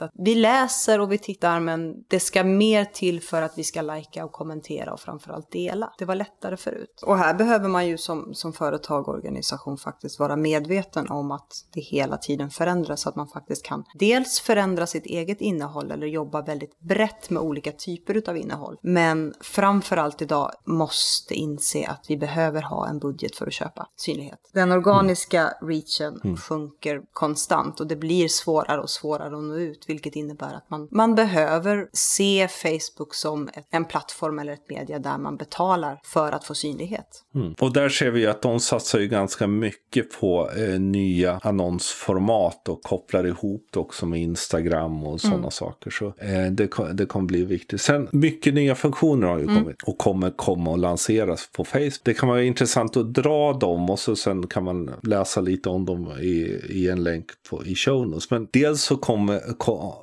att 0.01 0.11
vi 0.15 0.35
läser 0.35 1.01
och 1.01 1.13
vi 1.13 1.19
tittar 1.19 1.61
men 1.61 2.05
det 2.09 2.21
ska 2.21 2.45
mer 2.45 2.85
till 2.85 3.21
för 3.21 3.43
att 3.43 3.59
vi 3.59 3.65
ska 3.65 3.83
lajka 3.83 4.25
och 4.25 4.33
kommentera 4.33 4.93
och 4.93 5.01
framförallt 5.01 5.53
dela. 5.53 5.93
Det 5.99 6.05
var 6.05 6.15
lättare 6.15 6.57
förut. 6.57 7.03
Och 7.07 7.19
här 7.19 7.35
behöver 7.35 7.69
man 7.69 7.87
ju 7.87 7.99
som, 7.99 8.35
som 8.35 8.53
företag 8.53 9.09
och 9.09 9.15
organisation 9.15 9.79
faktiskt 9.79 10.19
vara 10.19 10.37
medveten 10.37 11.09
om 11.11 11.31
att 11.31 11.53
det 11.73 11.81
hela 11.81 12.17
tiden 12.17 12.51
förändras 12.51 13.01
så 13.01 13.09
att 13.09 13.17
man 13.17 13.29
faktiskt 13.29 13.67
kan 13.67 13.85
dels 13.95 14.41
förändra 14.41 14.87
sitt 14.87 15.07
eget 15.07 15.41
innehåll 15.41 15.91
eller 15.91 16.07
jobba 16.07 16.43
väldigt 16.43 16.79
brett 16.81 17.31
med 17.31 17.43
olika 17.43 17.73
typer 17.73 18.23
av 18.29 18.37
innehåll. 18.37 18.77
Men 18.83 19.35
framförallt 19.41 20.23
idag 20.23 20.51
måste 20.65 21.35
inse 21.35 21.87
att 21.89 22.05
vi 22.09 22.17
behöver 22.17 22.63
ha 22.63 22.89
en 22.89 22.99
budget 22.99 23.37
för 23.37 23.47
att 23.47 23.53
köpa 23.53 23.89
synlighet. 23.97 24.39
Den 24.53 24.73
organiska 24.73 25.53
reachen 25.63 26.21
mm. 26.25 26.37
sjunker 26.37 27.03
konstant 27.13 27.81
och 27.81 27.87
det 27.87 27.97
blir 27.97 28.29
svårare 28.29 28.81
och 28.81 28.91
svårare 28.91 29.36
att 29.37 29.45
nå 29.45 29.57
ut, 29.57 29.85
vilket 29.89 30.17
innebär 30.17 30.55
att 30.55 30.71
man, 30.71 30.89
man 30.91 31.15
behöver 31.15 31.89
se 31.93 32.49
Facebook 32.49 33.15
som 33.15 33.49
ett, 33.49 33.67
en 33.71 33.85
plattform 33.85 34.39
eller 34.39 34.53
ett 34.53 34.71
media 34.71 34.99
där 34.99 35.19
man 35.19 35.37
betalar 35.37 36.01
för 36.05 36.33
att 36.33 36.45
få 36.45 36.55
synlighet. 36.55 37.25
Mm. 37.35 37.55
Och 37.61 37.73
där 37.73 37.89
ser 37.89 38.11
vi 38.11 38.27
att 38.27 38.43
de 38.43 38.61
satsar 38.61 38.99
ju 38.99 39.09
ganska 39.09 39.47
mycket 39.47 40.21
på 40.21 40.51
eh, 40.57 40.81
nya 40.81 41.41
annonsformat 41.43 42.69
och 42.69 42.83
kopplar 42.83 43.27
ihop 43.27 43.69
det 43.73 43.81
också 43.81 44.07
med 44.07 44.21
Instagram 44.21 45.05
och 45.05 45.21
sådana 45.21 45.39
mm. 45.39 45.51
saker. 45.51 45.91
Så 45.91 46.07
eh, 46.07 46.51
det, 46.51 46.71
det 46.95 47.07
kommer 47.07 47.27
bli 47.27 47.45
viktigt. 47.45 47.81
Sen 47.81 48.09
mycket 48.13 48.55
nya 48.55 48.75
funktioner 48.75 49.27
har 49.27 49.39
ju 49.39 49.45
mm. 49.45 49.57
kommit 49.57 49.83
och 49.83 49.99
kommer 49.99 50.31
komma 50.31 50.71
och 50.71 50.79
lanseras 50.79 51.49
på 51.53 51.65
Facebook. 51.65 52.01
Det 52.03 52.15
kan 52.15 52.29
vara 52.29 52.43
intressant 52.43 52.97
att 52.97 53.15
dra 53.15 53.53
dem 53.53 53.91
och 53.91 53.99
så 53.99 54.17
sen 54.17 54.47
kan 54.47 54.65
man 54.65 54.91
läsa 55.03 55.41
lite 55.41 55.69
om 55.69 55.85
dem 55.85 56.13
i, 56.21 56.61
i 56.69 56.89
en 56.89 57.05
länk 57.05 57.27
på, 57.51 57.65
i 57.65 57.75
show 57.75 58.09
notes. 58.09 58.31
Men 58.31 58.49
dels 58.53 58.83
så 58.83 58.97
kommer 58.97 59.26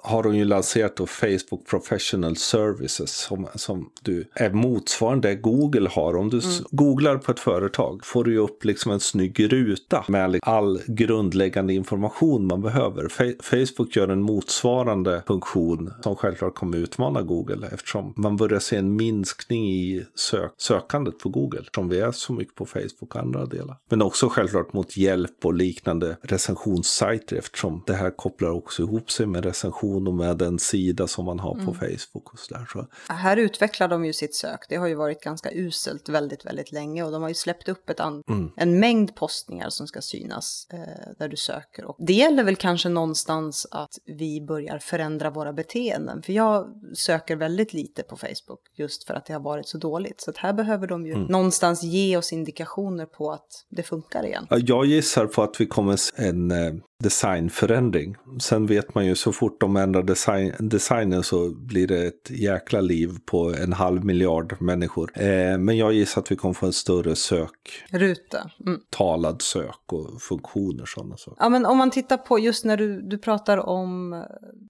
har 0.03 0.23
de 0.23 0.35
ju 0.35 0.45
lanserat 0.45 0.95
då 0.95 1.05
Facebook 1.05 1.67
Professional 1.69 2.35
Services 2.35 3.17
som, 3.17 3.47
som 3.55 3.89
du 4.01 4.25
är 4.33 4.49
motsvarande 4.49 5.35
Google 5.35 5.89
har. 5.89 6.15
Om 6.15 6.29
du 6.29 6.39
mm. 6.39 6.65
googlar 6.71 7.17
på 7.17 7.31
ett 7.31 7.39
företag 7.39 8.05
får 8.05 8.23
du 8.23 8.31
ju 8.31 8.37
upp 8.37 8.65
liksom 8.65 8.91
en 8.91 8.99
snygg 8.99 9.53
ruta 9.53 10.05
med 10.07 10.39
all 10.41 10.81
grundläggande 10.87 11.73
information 11.73 12.47
man 12.47 12.61
behöver. 12.61 13.09
Facebook 13.41 13.95
gör 13.95 14.07
en 14.07 14.21
motsvarande 14.21 15.23
funktion 15.27 15.93
som 16.03 16.15
självklart 16.15 16.55
kommer 16.55 16.77
utmana 16.77 17.21
Google 17.21 17.67
eftersom 17.71 18.13
man 18.17 18.37
börjar 18.37 18.59
se 18.59 18.75
en 18.75 18.95
minskning 18.95 19.71
i 19.71 20.05
sök 20.15 20.51
sökandet 20.57 21.19
på 21.19 21.29
Google. 21.29 21.63
Som 21.75 21.89
vi 21.89 21.99
är 21.99 22.11
så 22.11 22.33
mycket 22.33 22.55
på 22.55 22.65
Facebook 22.65 23.15
och 23.15 23.15
andra 23.15 23.45
delar. 23.45 23.77
Men 23.89 24.01
också 24.01 24.29
självklart 24.29 24.73
mot 24.73 24.97
hjälp 24.97 25.45
och 25.45 25.53
liknande 25.53 26.17
recensionssajter 26.21 27.35
eftersom 27.35 27.83
det 27.87 27.93
här 27.93 28.11
kopplar 28.11 28.49
också 28.49 28.81
ihop 28.81 29.11
sig 29.13 29.25
med 29.25 29.45
recension 29.45 30.07
och 30.07 30.13
med 30.13 30.37
den 30.37 30.59
sida 30.59 31.07
som 31.07 31.25
man 31.25 31.39
har 31.39 31.53
på 31.53 31.59
Mm. 31.61 31.73
Facebook 31.73 32.33
och 32.33 32.39
sådär. 32.39 32.67
Så, 32.73 32.87
Här 33.13 33.37
utvecklar 33.37 33.87
de 33.87 34.05
ju 34.05 34.13
sitt 34.13 34.35
sök. 34.35 34.59
Det 34.69 34.75
har 34.75 34.87
ju 34.87 34.95
varit 34.95 35.21
ganska 35.23 35.49
uselt 35.53 36.09
väldigt, 36.09 36.45
väldigt 36.45 36.71
länge 36.71 37.03
och 37.03 37.11
de 37.11 37.21
har 37.21 37.29
ju 37.29 37.35
släppt 37.35 37.69
upp 37.69 37.89
ett 37.89 37.99
an- 37.99 38.23
Mm. 38.29 38.51
en 38.57 38.79
mängd 38.79 39.15
postningar 39.15 39.69
som 39.69 39.87
ska 39.87 40.01
synas 40.01 40.67
eh, 40.73 40.79
där 41.19 41.27
du 41.27 41.37
söker. 41.37 41.85
Och 41.85 41.95
det 41.99 42.13
gäller 42.13 42.43
väl 42.43 42.55
kanske 42.55 42.89
någonstans 42.89 43.67
att 43.71 43.91
vi 44.05 44.41
börjar 44.41 44.79
förändra 44.79 45.29
våra 45.29 45.53
beteenden. 45.53 46.21
För 46.21 46.33
jag 46.33 46.67
söker 46.95 47.35
väldigt 47.35 47.73
lite 47.73 48.03
på 48.03 48.17
Facebook 48.17 48.59
just 48.75 49.03
för 49.03 49.13
att 49.13 49.25
det 49.25 49.33
har 49.33 49.39
varit 49.41 49.67
så 49.67 49.77
dåligt. 49.77 50.21
Så 50.21 50.29
att 50.29 50.37
här 50.37 50.53
behöver 50.53 50.87
de 50.87 51.05
Mm. 51.05 51.21
ju 51.21 51.27
någonstans 51.27 51.83
ge 51.83 52.17
oss 52.17 52.33
indikationer 52.33 53.05
på 53.05 53.31
att 53.31 53.65
det 53.69 53.83
funkar 53.83 54.25
igen. 54.25 54.47
Ja, 54.49 54.57
Jag 54.57 54.85
gissar 54.85 55.25
på 55.25 55.43
att 55.43 55.61
vi 55.61 55.65
kommer 55.65 55.95
se 55.95 56.13
en 56.17 56.51
eh, 56.51 56.73
designförändring. 57.03 58.15
Sen 58.41 58.65
vet 58.65 58.95
man 58.95 59.02
ju 59.05 59.15
så 59.15 59.31
fort 59.31 59.61
de 59.61 59.75
ändrar 59.75 60.03
design, 60.03 60.53
designen 60.59 61.23
så 61.23 61.49
blir 61.49 61.87
det 61.87 62.07
ett 62.07 62.29
jäkla 62.29 62.81
liv 62.81 63.09
på 63.25 63.53
en 63.53 63.73
halv 63.73 64.05
miljard 64.05 64.61
människor. 64.61 65.11
Eh, 65.15 65.57
men 65.57 65.77
jag 65.77 65.93
gissar 65.93 66.21
att 66.21 66.31
vi 66.31 66.35
kommer 66.35 66.53
få 66.53 66.65
en 66.65 66.73
större 66.73 67.15
sök, 67.15 67.83
Ruta. 67.89 68.51
Mm. 68.65 68.79
talad 68.89 69.41
sök 69.41 69.93
och 69.93 70.21
funktioner 70.21 70.85
sådana 70.85 71.17
saker. 71.17 71.37
Ja, 71.43 71.49
men 71.49 71.65
om 71.65 71.77
man 71.77 71.91
tittar 71.91 72.17
på 72.17 72.39
just 72.39 72.65
när 72.65 72.77
du, 72.77 73.01
du 73.01 73.17
pratar 73.17 73.57
om 73.57 74.13
eh, 74.13 74.19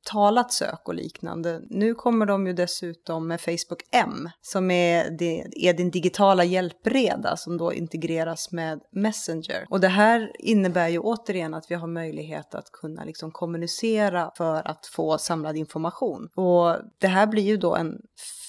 talat 0.03 0.53
sök 0.53 0.87
och 0.87 0.93
liknande. 0.93 1.61
Nu 1.69 1.93
kommer 1.93 2.25
de 2.25 2.47
ju 2.47 2.53
dessutom 2.53 3.27
med 3.27 3.41
Facebook 3.41 3.81
M 3.91 4.29
som 4.41 4.71
är, 4.71 5.09
det, 5.09 5.43
är 5.69 5.73
din 5.73 5.91
digitala 5.91 6.43
hjälpreda 6.43 7.37
som 7.37 7.57
då 7.57 7.73
integreras 7.73 8.51
med 8.51 8.81
Messenger. 8.91 9.65
Och 9.69 9.79
det 9.79 9.87
här 9.87 10.31
innebär 10.39 10.87
ju 10.87 10.99
återigen 10.99 11.53
att 11.53 11.71
vi 11.71 11.75
har 11.75 11.87
möjlighet 11.87 12.55
att 12.55 12.71
kunna 12.71 13.03
liksom 13.03 13.31
kommunicera 13.31 14.22
för 14.35 14.67
att 14.67 14.85
få 14.85 15.17
samlad 15.17 15.57
information. 15.57 16.29
Och 16.35 16.77
det 16.97 17.07
här 17.07 17.27
blir 17.27 17.43
ju 17.43 17.57
då 17.57 17.75
en 17.75 18.01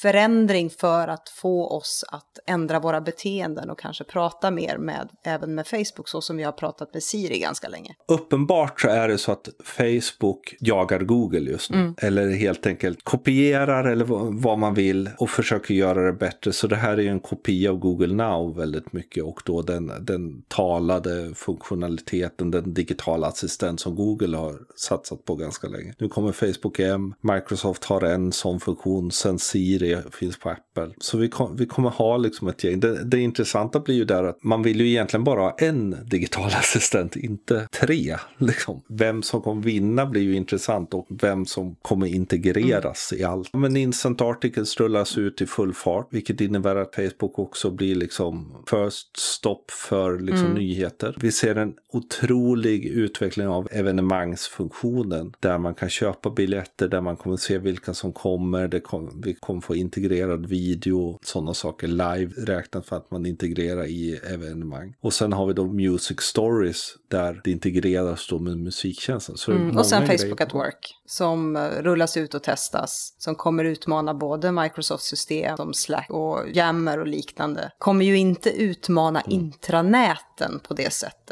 förändring 0.08 0.70
för 0.70 1.08
att 1.08 1.28
få 1.28 1.66
oss 1.68 2.04
att 2.08 2.38
ändra 2.46 2.80
våra 2.80 3.00
beteenden 3.00 3.70
och 3.70 3.78
kanske 3.78 4.04
prata 4.04 4.50
mer 4.50 4.78
med, 4.78 5.08
även 5.24 5.54
med 5.54 5.66
Facebook, 5.66 6.08
så 6.08 6.20
som 6.20 6.36
vi 6.36 6.42
har 6.42 6.52
pratat 6.52 6.94
med 6.94 7.02
Siri 7.02 7.38
ganska 7.38 7.68
länge. 7.68 7.94
Uppenbart 8.08 8.80
så 8.80 8.88
är 8.88 9.08
det 9.08 9.18
så 9.18 9.32
att 9.32 9.48
Facebook 9.64 10.54
jagar 10.60 10.98
Google 11.00 11.50
just 11.50 11.70
nu. 11.70 11.94
Eller 11.98 12.30
helt 12.30 12.66
enkelt 12.66 13.04
kopierar 13.04 13.84
eller 13.84 14.04
vad- 14.04 14.34
vad 14.34 14.58
man 14.58 14.74
vill 14.74 15.10
och 15.18 15.30
försöker 15.30 15.74
göra 15.74 16.06
det 16.06 16.12
bättre. 16.12 16.52
Så 16.52 16.66
det 16.66 16.76
här 16.76 16.92
är 16.92 17.02
ju 17.02 17.08
en 17.08 17.20
kopia 17.20 17.70
av 17.70 17.76
Google 17.78 18.14
Now 18.14 18.56
väldigt 18.56 18.92
mycket. 18.92 19.24
Och 19.24 19.40
då 19.44 19.62
den, 19.62 19.92
den 20.00 20.42
talade 20.48 21.34
funktionaliteten, 21.34 22.50
den 22.50 22.74
digitala 22.74 23.26
assistent 23.26 23.80
som 23.80 23.94
Google 23.94 24.36
har 24.36 24.54
satsat 24.76 25.24
på 25.24 25.34
ganska 25.36 25.68
länge. 25.68 25.94
Nu 25.98 26.08
kommer 26.08 26.32
Facebook 26.32 26.78
M, 26.78 27.14
Microsoft 27.20 27.84
har 27.84 28.00
en 28.02 28.32
sån 28.32 28.60
funktion, 28.60 29.10
sen 29.10 29.38
Siri 29.38 29.93
finns 30.10 30.38
på 30.38 30.50
Apple. 30.50 30.90
Så 30.98 31.18
vi, 31.18 31.28
kom, 31.28 31.56
vi 31.56 31.66
kommer 31.66 31.90
ha 31.90 32.16
liksom 32.16 32.48
ett 32.48 32.64
gäng. 32.64 32.80
Det, 32.80 33.04
det 33.04 33.20
intressanta 33.20 33.80
blir 33.80 33.94
ju 33.94 34.04
där 34.04 34.24
att 34.24 34.44
man 34.44 34.62
vill 34.62 34.80
ju 34.80 34.88
egentligen 34.88 35.24
bara 35.24 35.40
ha 35.40 35.56
en 35.58 35.96
digital 36.04 36.50
assistent, 36.54 37.16
inte 37.16 37.68
tre. 37.80 38.16
Liksom. 38.38 38.82
Vem 38.88 39.22
som 39.22 39.42
kommer 39.42 39.62
vinna 39.62 40.06
blir 40.06 40.22
ju 40.22 40.36
intressant 40.36 40.94
och 40.94 41.06
vem 41.10 41.46
som 41.46 41.76
kommer 41.82 42.06
integreras 42.06 43.12
i 43.12 43.24
allt. 43.24 43.54
Men 43.54 43.76
Instant 43.76 44.20
Articles 44.20 44.80
rullas 44.80 45.18
ut 45.18 45.40
i 45.40 45.46
full 45.46 45.74
fart, 45.74 46.08
vilket 46.10 46.40
innebär 46.40 46.76
att 46.76 46.94
Facebook 46.94 47.38
också 47.38 47.70
blir 47.70 47.94
liksom 47.94 48.64
first 48.70 49.16
stop 49.16 49.64
för 49.70 50.18
liksom 50.18 50.54
nyheter. 50.54 51.16
Vi 51.20 51.32
ser 51.32 51.56
en 51.56 51.74
otrolig 51.92 52.86
utveckling 52.86 53.48
av 53.48 53.68
evenemangsfunktionen 53.70 55.32
där 55.40 55.58
man 55.58 55.74
kan 55.74 55.90
köpa 55.90 56.30
biljetter, 56.30 56.88
där 56.88 57.00
man 57.00 57.16
kommer 57.16 57.36
se 57.36 57.58
vilka 57.58 57.94
som 57.94 58.12
kommer, 58.12 58.68
det 58.68 58.80
kom, 58.80 59.20
vi 59.24 59.34
kommer 59.34 59.60
få 59.60 59.76
integrerad 59.84 60.46
video, 60.46 61.18
sådana 61.22 61.54
saker 61.54 61.86
live 61.86 62.32
räknat 62.36 62.86
för 62.86 62.96
att 62.96 63.10
man 63.10 63.26
integrerar 63.26 63.84
i 63.84 64.20
evenemang. 64.32 64.94
Och 65.00 65.12
sen 65.12 65.32
har 65.32 65.46
vi 65.46 65.52
då 65.52 65.64
Music 65.66 66.20
Stories 66.20 66.94
där 67.10 67.40
det 67.44 67.50
integreras 67.50 68.28
då 68.28 68.38
med 68.38 68.58
musiktjänsten. 68.58 69.36
Mm, 69.48 69.78
och 69.78 69.86
sen 69.86 70.06
Facebook 70.06 70.40
at 70.40 70.54
Work 70.54 70.94
som 71.06 71.56
eh, 71.56 71.62
rullas 71.62 72.16
ut 72.16 72.34
och 72.34 72.42
testas. 72.42 73.14
Som 73.18 73.34
kommer 73.34 73.64
utmana 73.64 74.14
både 74.14 74.52
Microsofts 74.52 75.06
system 75.06 75.56
som 75.56 75.74
Slack 75.74 76.10
och 76.10 76.48
Yammer 76.54 76.98
och 76.98 77.06
liknande. 77.06 77.72
Kommer 77.78 78.04
ju 78.04 78.16
inte 78.18 78.50
utmana 78.50 79.20
Mm. 79.20 79.32
intranäten 79.32 80.60
på 80.68 80.74
det 80.74 80.92
sättet 80.92 81.23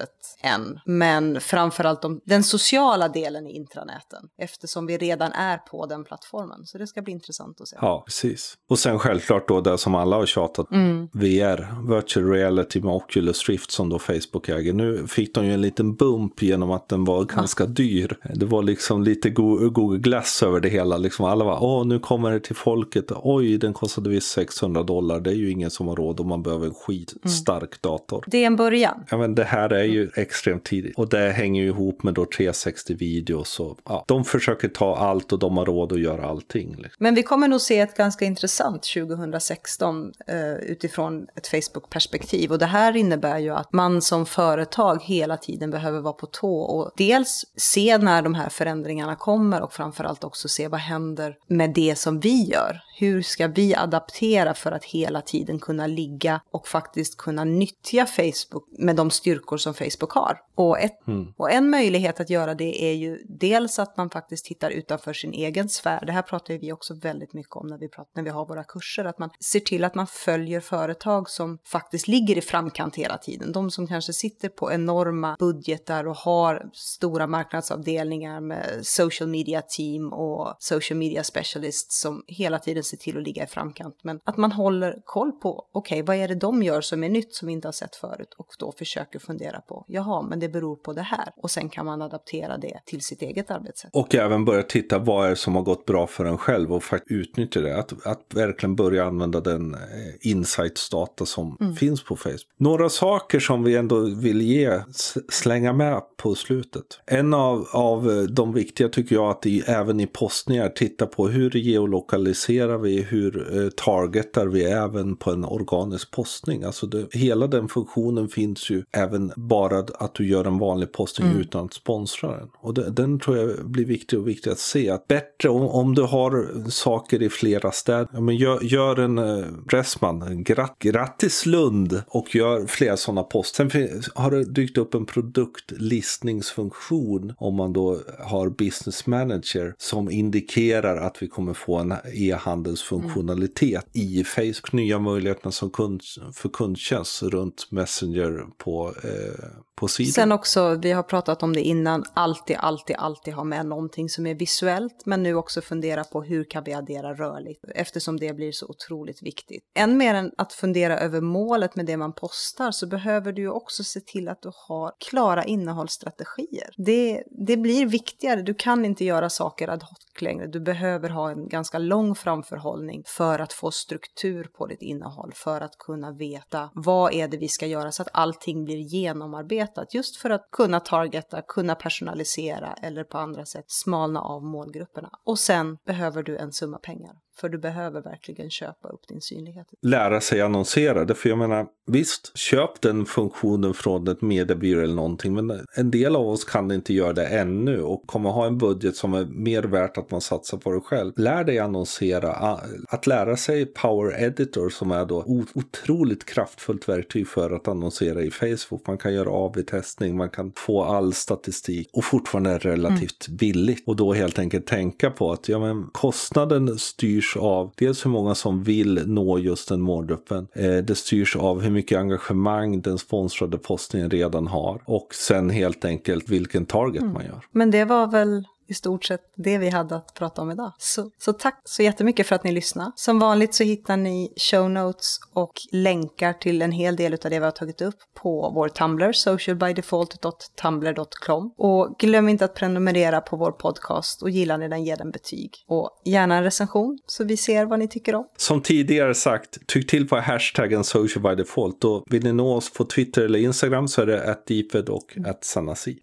än. 0.43 0.81
Men 0.87 1.41
framförallt 1.41 2.03
de, 2.03 2.21
den 2.25 2.43
sociala 2.43 3.09
delen 3.09 3.47
i 3.47 3.57
intranäten. 3.57 4.23
Eftersom 4.43 4.87
vi 4.87 4.97
redan 4.99 5.33
är 5.33 5.57
på 5.59 5.87
den 5.87 6.05
plattformen. 6.05 6.67
Så 6.67 6.79
det 6.79 6.87
ska 6.87 7.03
bli 7.03 7.13
intressant 7.13 7.61
att 7.61 7.69
se. 7.69 7.77
Ja, 7.81 8.03
precis. 8.07 8.55
Och 8.71 8.79
sen 8.79 8.99
självklart 8.99 9.49
då 9.49 9.61
det 9.61 9.79
som 9.79 9.95
alla 9.95 10.17
har 10.17 10.27
tjatat, 10.27 10.67
Mm. 10.71 11.09
VR, 11.13 11.95
Virtual 11.97 12.27
Reality 12.31 12.81
med 12.81 12.95
Oculus 12.95 13.49
Rift 13.49 13.71
som 13.71 13.89
då 13.89 13.99
Facebook 13.99 14.49
äger. 14.49 14.73
Nu 14.73 15.07
fick 15.07 15.35
de 15.35 15.47
ju 15.47 15.55
en 15.55 15.61
liten 15.61 15.95
bump 15.97 16.43
genom 16.43 16.71
att 16.71 16.89
den 16.89 17.05
var 17.05 17.25
ganska 17.25 17.67
dyr. 17.67 18.17
Det 18.35 18.47
var 18.47 18.63
liksom 18.63 19.03
lite 19.03 19.31
Go- 19.31 19.71
Google 19.71 19.99
Glass 19.99 20.43
över 20.43 20.61
det 20.61 20.69
hela. 20.69 20.97
Liksom 20.99 21.25
alla 21.25 21.45
var, 21.45 21.59
åh 21.63 21.87
nu 21.87 21.99
kommer 21.99 22.31
det 22.31 22.41
till 22.41 22.57
folket, 22.57 23.05
oj 23.11 23.59
den 23.59 23.73
kostade 23.73 24.11
visst 24.11 24.31
600 24.33 24.83
dollar, 24.83 25.21
det 25.21 25.31
är 25.31 25.35
ju 25.35 25.51
ingen 25.51 25.71
som 25.71 25.89
har 25.89 25.97
råd 25.97 26.21
om 26.21 26.29
man 26.29 26.43
behöver 26.43 26.67
en 26.67 26.75
skitstark 26.75 27.83
dator. 27.83 28.25
Det 28.27 28.39
är 28.43 28.47
en 28.47 28.57
början. 28.57 29.05
Ja 29.11 29.17
men 29.17 29.35
det 29.35 29.45
här 29.45 29.71
är 29.73 29.82
är 29.83 29.89
ju 29.89 30.11
extremt 30.15 30.65
tidigt 30.65 30.99
och 30.99 31.09
det 31.09 31.31
hänger 31.31 31.63
ju 31.63 31.69
ihop 31.69 32.03
med 32.03 32.15
då 32.15 32.27
360 32.27 32.95
videos 32.95 33.61
och 33.61 33.79
ja, 33.85 34.05
de 34.09 34.25
försöker 34.25 34.69
ta 34.69 34.97
allt 34.97 35.33
och 35.33 35.39
de 35.39 35.57
har 35.57 35.67
råd 35.67 35.93
att 35.93 36.01
göra 36.01 36.27
allting. 36.27 36.77
Liksom. 36.77 36.97
Men 36.99 37.15
vi 37.15 37.23
kommer 37.23 37.49
nog 37.49 37.61
se 37.61 37.79
ett 37.79 37.97
ganska 37.97 38.25
intressant 38.25 38.83
2016 38.83 40.13
eh, 40.27 40.55
utifrån 40.55 41.27
ett 41.37 41.47
Facebook-perspektiv. 41.47 42.53
Och 42.53 42.59
det 42.59 42.67
här 42.67 42.97
innebär 42.97 43.39
ju 43.39 43.51
att 43.51 43.73
man 43.73 44.03
som 44.03 44.27
företag 44.27 45.03
hela 45.03 45.37
tiden 45.37 45.71
behöver 45.71 46.01
vara 46.01 46.13
på 46.13 46.27
tå 46.27 46.57
och 46.57 46.91
dels 46.97 47.45
se 47.57 47.99
när 47.99 48.23
de 48.23 48.35
här 48.35 48.49
förändringarna 48.49 49.17
kommer 49.17 49.63
och 49.63 49.73
framförallt 49.73 50.25
också 50.25 50.49
se 50.49 50.69
vad 50.69 50.81
händer 50.81 51.37
med 51.47 51.75
det 51.75 51.99
som 51.99 52.21
vi 52.21 52.45
gör. 52.45 52.81
Hur 52.99 53.23
ska 53.23 53.47
vi 53.47 53.75
adaptera 53.75 54.55
för 54.55 54.73
att 54.73 54.85
hela 54.85 55.21
tiden 55.21 55.59
kunna 55.59 55.87
ligga 55.87 56.41
och 56.51 56.69
faktiskt 56.69 57.17
kunna 57.17 57.45
nyttja 57.45 58.07
Facebook 58.07 58.65
med 58.79 58.97
de 58.97 59.11
styrkor 59.11 59.57
som 59.57 59.72
Facebook 59.75 60.13
har? 60.13 60.39
Och, 60.55 60.81
ett, 60.81 60.99
och 61.37 61.51
en 61.51 61.71
möjlighet 61.71 62.21
att 62.21 62.31
göra 62.31 62.55
det 62.55 62.85
är 62.85 62.93
ju 62.93 63.19
dels 63.29 63.79
att 63.79 63.97
man 63.97 64.11
faktiskt 64.11 64.45
tittar 64.45 64.71
utanför 64.71 65.13
sin 65.13 65.33
egen 65.33 65.69
sfär. 65.69 66.07
Det 66.07 66.13
här 66.13 66.23
pratar 66.23 66.55
ju 66.55 66.61
vi 66.61 66.73
också 66.73 66.95
väldigt 66.95 67.33
mycket 67.33 67.57
om 67.57 67.67
när 67.67 67.79
vi, 67.79 67.89
pratar, 67.89 68.11
när 68.15 68.23
vi 68.23 68.31
har 68.31 68.47
våra 68.47 68.65
kurser. 68.65 69.05
Att 69.05 69.19
man 69.19 69.31
ser 69.41 69.61
till 69.61 69.85
att 69.85 69.95
man 69.95 70.07
följer 70.07 70.61
företag 70.61 71.31
som 71.31 71.59
faktiskt 71.65 72.09
ligger 72.09 72.39
i 72.39 72.41
framkant 72.41 72.97
hela 72.97 73.19
tiden. 73.19 73.53
De 73.53 73.71
som 73.71 73.87
kanske 73.87 74.13
sitter 74.13 74.49
på 74.49 74.73
enorma 74.73 75.37
budgetar 75.39 76.07
och 76.07 76.17
har 76.17 76.71
stora 76.73 77.27
marknadsavdelningar 77.27 78.41
med 78.41 78.81
social 78.83 79.29
media 79.29 79.63
team 79.63 80.13
och 80.13 80.55
social 80.59 80.99
media 80.99 81.25
specialists 81.25 82.01
som 82.01 82.25
hela 82.27 82.59
tiden 82.59 82.85
ser 82.85 82.97
till 82.97 83.17
att 83.17 83.23
ligga 83.23 83.45
i 83.45 83.47
framkant. 83.47 84.01
Men 84.03 84.21
att 84.25 84.37
man 84.37 84.53
håller 84.53 85.03
koll 85.05 85.33
på, 85.33 85.69
okej, 85.73 86.03
vad 86.03 86.17
är 86.17 86.29
det 86.29 86.35
de 86.35 86.63
gör 86.63 86.81
som 86.81 87.05
är 87.05 87.09
nytt 87.09 87.35
som 87.35 87.47
vi 87.47 87.53
inte 87.53 87.69
har 87.69 87.73
sett 87.73 87.97
förut? 87.97 88.35
Och 88.39 88.47
då 88.59 88.73
försöker 88.73 89.19
fundera 89.19 89.61
på, 89.69 89.85
jaha, 89.89 90.23
men 90.23 90.41
det 90.41 90.49
beror 90.49 90.77
på 90.77 90.93
det 90.93 91.03
här. 91.03 91.29
Och 91.37 91.51
sen 91.51 91.69
kan 91.69 91.87
man 91.87 92.03
adaptera 92.03 92.59
det 92.59 92.81
till 92.85 93.01
sitt 93.01 93.23
eget 93.23 93.51
arbetssätt. 93.51 93.91
Och 93.95 94.15
även 94.15 94.45
börja 94.45 94.63
titta 94.63 94.99
vad 94.99 95.27
är 95.27 95.31
det 95.31 95.37
som 95.37 95.55
har 95.55 95.63
gått 95.63 95.85
bra 95.85 96.07
för 96.07 96.25
en 96.25 96.39
själv 96.39 96.73
och 96.73 96.83
faktiskt 96.83 97.11
utnyttja 97.11 97.61
det. 97.61 97.79
Att, 97.79 98.07
att 98.07 98.27
verkligen 98.35 98.77
börja 98.77 99.05
använda 99.05 99.41
den 99.41 99.75
eh, 99.75 99.81
insights-data 100.21 101.27
som 101.27 101.75
finns 101.79 102.05
på 102.05 102.17
Facebook. 102.17 102.41
Några 102.57 102.89
saker 102.89 103.41
som 103.41 103.63
vi 103.63 103.77
ändå 103.77 104.01
vill 104.01 104.43
ge, 104.43 104.81
slänga 105.29 105.73
med 105.73 106.03
på 106.17 106.35
slutet. 106.35 107.01
En 107.07 107.35
av, 107.35 107.67
av 107.73 108.11
eh, 108.11 108.23
de 108.23 108.53
viktiga 108.53 108.89
tycker 108.89 109.15
jag 109.15 109.31
att 109.31 109.47
i, 109.47 109.61
även 109.61 110.01
i 110.01 110.07
postningar 110.07 110.69
titta 110.69 111.07
på 111.07 111.29
hur 111.29 111.51
geolokaliserar 111.51 112.79
vi, 112.79 113.03
hur 113.03 113.63
eh, 113.63 113.69
targetar 113.69 114.47
vi 114.47 114.65
även 114.65 115.17
på 115.17 115.31
en 115.31 115.45
organisk 115.45 116.11
postning. 116.11 116.65
Alltså 116.65 116.87
det, 116.87 117.15
hela 117.15 117.47
den 117.47 117.69
funktionen 117.69 118.29
finns 118.29 118.71
ju 118.71 118.85
även 118.93 119.33
bara 119.53 119.79
att 119.79 120.15
du 120.15 120.29
gör 120.29 120.45
en 120.45 120.59
vanlig 120.59 120.93
postning 120.93 121.29
utan 121.41 121.65
att 121.65 121.75
sponsra 121.75 122.37
den. 122.37 122.49
Och 122.61 122.75
det, 122.75 122.91
den 122.91 123.21
tror 123.21 123.37
jag 123.37 123.71
blir 123.71 123.85
viktig 123.85 124.19
och 124.19 124.29
viktig 124.29 124.51
att 124.51 124.59
se. 124.59 124.91
Att 124.91 125.09
bättre 125.09 125.49
om, 125.49 125.63
om 125.63 125.95
du 125.95 126.03
har 126.03 126.71
saker 126.71 127.23
i 127.23 127.29
flera 127.29 127.73
städer, 127.73 128.09
ja, 128.13 128.21
men 128.21 128.37
gör, 128.37 128.59
gör 128.63 128.99
en 128.99 129.19
eh, 129.19 129.47
Dressman, 129.71 130.45
gratt, 130.45 130.77
grattis 130.79 131.47
Lund 131.47 132.03
och 132.09 132.35
gör 132.35 132.67
flera 132.67 132.97
sådana 132.97 133.23
post. 133.23 133.55
Sen 133.55 133.71
har 134.15 134.31
det 134.31 134.45
dykt 134.45 134.79
upp 134.79 134.95
en 134.95 135.07
produktlistningsfunktion 135.07 137.35
om 137.39 137.55
man 137.55 137.73
då 137.73 137.99
har 138.19 138.51
business 138.51 139.07
manager 139.07 139.75
som 139.79 140.11
indikerar 140.11 140.97
att 140.97 141.23
vi 141.23 141.29
kommer 141.29 141.55
få 141.55 141.77
en 141.77 141.95
e-handelsfunktionalitet 142.15 143.87
i 143.93 144.25
Facebook. 144.25 144.73
Nya 144.73 144.99
möjligheter 144.99 145.51
som 145.51 145.71
kund, 145.71 146.03
för 146.35 146.49
kundtjänst 146.49 147.23
runt 147.23 147.67
Messenger 147.71 148.45
på, 148.59 148.93
eh, 149.03 149.42
uh, 149.43 149.72
på 149.75 149.89
sidan. 149.89 150.13
Sen 150.13 150.33
också, 150.33 150.75
vi 150.75 150.93
har 150.93 151.03
pratat 151.03 151.43
om 151.43 151.53
det 151.53 151.61
innan, 151.61 152.05
alltid, 152.15 152.57
alltid, 152.61 152.97
alltid 152.97 153.35
ha 153.35 153.45
med 153.45 153.67
någonting 153.67 154.09
som 154.09 154.27
är 154.27 154.35
visuellt, 154.35 155.03
men 155.07 155.23
nu 155.23 155.35
också 155.35 155.61
fundera 155.61 156.05
på 156.05 156.23
hur 156.23 156.45
kan 156.45 156.65
vi 156.65 156.73
addera 156.73 157.15
rörligt, 157.15 157.65
eftersom 157.75 158.17
det 158.21 158.33
blir 158.37 158.53
så 158.53 158.67
otroligt 158.67 159.23
viktigt. 159.23 159.63
Än 159.75 159.97
mer 159.97 160.15
än 160.15 160.33
att 160.39 160.53
fundera 160.53 160.99
över 160.99 161.21
målet 161.21 161.77
med 161.77 161.87
det 161.87 161.97
man 161.97 162.13
postar 162.13 162.71
så 162.71 162.87
behöver 162.87 163.33
du 163.33 163.43
ju 163.43 163.51
också 163.51 163.85
se 163.85 164.01
till 164.01 164.29
att 164.29 164.43
du 164.43 164.51
har 164.69 164.93
klara 165.11 165.45
innehållsstrategier. 165.45 166.71
Det, 166.77 167.23
det 167.47 167.57
blir 167.57 167.87
viktigare, 167.87 168.43
du 168.43 168.55
kan 168.55 168.85
inte 168.85 169.05
göra 169.05 169.31
saker 169.31 169.69
ad 169.69 169.85
hoc 169.85 169.99
längre. 170.23 170.47
Du 170.47 170.61
behöver 170.61 171.09
ha 171.09 171.31
en 171.31 171.49
ganska 171.49 171.79
lång 171.79 172.15
framförhållning 172.15 173.03
för 173.07 173.39
att 173.39 173.53
få 173.53 173.71
struktur 173.71 174.45
på 174.45 174.67
ditt 174.67 174.83
innehåll, 174.83 175.33
för 175.35 175.61
att 175.61 175.79
kunna 175.79 176.13
veta 176.13 176.71
vad 176.75 177.15
är 177.15 177.29
det 177.29 177.37
vi 177.37 177.49
ska 177.49 177.67
göra 177.67 177.93
så 177.93 178.03
att 178.03 178.09
allting 178.13 178.65
blir 178.65 178.77
genomarbetat. 178.77 179.62
Just 179.91 180.17
för 180.17 180.31
att 180.31 180.51
kunna 180.51 180.81
targeta, 180.81 181.43
kunna 181.43 181.75
personalisera 181.75 182.73
eller 182.73 183.05
på 183.05 183.19
andra 183.19 183.47
sätt 183.47 183.65
smalna 183.69 184.21
av 184.21 184.45
målgrupperna. 184.45 185.11
Och 185.25 185.39
sen 185.39 185.79
behöver 185.87 186.23
du 186.23 186.37
en 186.37 186.53
summa 186.53 186.79
pengar. 186.79 187.13
För 187.35 187.49
du 187.49 187.59
behöver 187.59 188.03
verkligen 188.03 188.51
köpa 188.51 188.89
upp 188.89 189.09
din 189.09 189.21
synlighet. 189.21 189.67
Lära 189.83 190.21
sig 190.21 190.41
annonsera. 190.41 191.15
För 191.15 191.29
jag 191.29 191.39
menar, 191.39 191.67
visst, 191.87 192.37
köp 192.37 192.81
den 192.81 193.07
funktionen 193.07 193.75
från 193.75 194.09
ett 194.09 194.23
mediebyrå 194.23 194.81
eller 194.81 194.95
någonting. 194.95 195.35
Men 195.35 195.67
en 195.77 195.91
del 195.91 196.17
av 196.17 196.29
oss 196.29 196.45
kan 196.45 196.71
inte 196.71 196.95
göra 196.95 197.13
det 197.13 197.27
ännu 197.27 197.83
och 197.83 198.07
kommer 198.07 198.31
ha 198.31 198.47
en 198.47 198.59
budget 198.59 198.97
som 198.97 199.15
är 199.15 199.25
mer 199.25 199.63
värt 199.63 199.99
att 199.99 200.11
man 200.11 200.21
satsar 200.21 200.59
på 200.59 200.73
det 200.73 200.81
själv. 200.81 201.13
Lär 201.17 201.45
dig 201.45 201.59
annonsera. 201.59 202.59
Att 202.89 203.07
lära 203.07 203.37
sig 203.37 203.67
Power 203.67 204.23
Editor 204.23 204.69
som 204.69 204.91
är 204.91 205.05
då 205.05 205.25
otroligt 205.55 206.25
kraftfullt 206.25 206.89
verktyg 206.89 207.29
för 207.29 207.51
att 207.51 207.69
annonsera 207.69 208.23
i 208.23 208.31
Facebook. 208.31 208.87
Man 208.87 208.99
kan 208.99 209.15
göra 209.15 209.31
AV-testning, 209.31 210.17
man 210.17 210.31
kan 210.31 210.53
få 210.57 210.85
all 210.85 211.13
statistik 211.13 211.89
och 211.93 212.05
fortfarande 212.05 212.59
relativt 212.59 213.29
mm. 213.29 213.37
billigt. 213.37 213.83
Och 213.87 213.97
då 213.97 214.13
helt 214.13 214.39
enkelt 214.39 214.67
tänka 214.67 215.11
på 215.11 215.33
att 215.33 215.49
ja, 215.49 215.59
men 215.59 215.89
kostnaden 215.93 216.79
styrs 217.23 217.37
av 217.37 217.71
dels 217.79 218.05
hur 218.05 218.11
många 218.11 218.35
som 218.35 218.63
vill 218.63 219.03
nå 219.07 219.39
just 219.39 219.69
den 219.69 219.81
målgruppen. 219.81 220.49
Eh, 220.55 220.77
det 220.77 220.95
styrs 220.95 221.37
av 221.37 221.61
hur 221.61 221.71
mycket 221.71 221.99
engagemang 221.99 222.81
den 222.81 222.99
sponsrade 222.99 223.59
postningen 223.59 224.11
redan 224.11 224.47
har 224.47 224.81
och 224.85 225.15
sen 225.15 225.51
helt 225.51 225.85
enkelt 225.85 226.29
vilken 226.29 226.67
target 226.67 227.03
mm. 227.03 227.15
man 227.15 227.25
gör. 227.25 227.45
Men 227.51 227.71
det 227.71 227.85
var 227.85 228.07
väl 228.07 228.45
i 228.69 228.75
stort 228.75 229.05
sett 229.05 229.21
det 229.37 229.59
vi 229.59 229.69
hade 229.69 229.97
att 229.97 230.15
prata 230.15 230.43
om 230.43 230.51
idag. 230.51 230.73
Så, 230.79 231.11
så 231.19 231.33
tack 231.33 231.61
så 231.65 231.83
jättemycket 231.83 232.27
för 232.27 232.35
att 232.35 232.45
ni 232.45 232.53
lyssnade. 232.53 232.93
Som 232.97 233.19
vanligt 233.19 233.55
så 233.55 233.65
hittar 233.65 233.97
ni 233.97 234.33
show 234.37 234.71
notes 234.71 235.17
och 235.33 235.53
länkar 235.73 236.33
till 236.33 236.63
en 236.63 236.73
hel 236.73 236.97
del 236.97 237.13
av 237.13 237.31
det 237.31 237.39
vi 237.39 237.45
har 237.45 237.51
tagit 237.51 237.83
upp 237.83 237.95
på 238.15 238.53
vår 238.55 238.69
Tumblr, 238.69 239.13
socialbydefault.tumblr.com. 239.13 241.55
Och 241.57 241.97
glöm 241.99 242.29
inte 242.29 242.45
att 242.45 242.55
prenumerera 242.55 243.21
på 243.21 243.37
vår 243.37 243.53
podcast 243.53 244.23
och 244.23 244.31
gillar 244.31 244.59
ni 244.59 244.69
den, 244.69 244.85
ge 244.85 244.95
den 244.95 245.11
betyg. 245.11 245.51
Och 245.69 245.91
gärna 246.05 246.37
en 246.37 246.43
recension 246.43 246.99
så 247.07 247.25
vi 247.25 247.37
ser 247.37 247.65
vad 247.65 247.79
ni 247.79 247.89
tycker 247.89 248.15
om. 248.15 248.27
Som 248.37 248.61
tidigare 248.61 249.15
sagt, 249.15 249.67
tyck 249.67 249.91
till 249.91 250.09
på 250.09 250.17
hashtaggen 250.17 250.85
socialbydefault. 250.85 251.85
Och 251.85 252.05
vill 252.07 252.25
ni 252.25 252.33
nå 252.33 252.57
oss 252.57 252.73
på 252.73 252.85
Twitter 252.85 253.23
eller 253.23 253.39
Instagram 253.39 253.89
så 253.89 254.03
är 254.03 254.07
det 254.07 254.31
att 254.31 254.47
och 254.89 255.19
att 255.27 255.45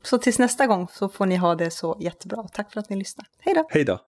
Så 0.03 0.17
tills 0.17 0.39
nästa 0.39 0.67
gång 0.67 0.87
så 0.93 1.09
får 1.09 1.25
ni 1.25 1.35
ha 1.35 1.55
det 1.55 1.71
så 1.71 1.97
jättebra. 1.99 2.47
Tack 2.59 2.73
för 2.73 2.79
att 2.79 2.89
ni 2.89 2.95
lyssnade. 2.95 3.29
Hej 3.39 3.53
då! 3.53 3.67
Hej 3.69 3.83
då! 3.83 3.99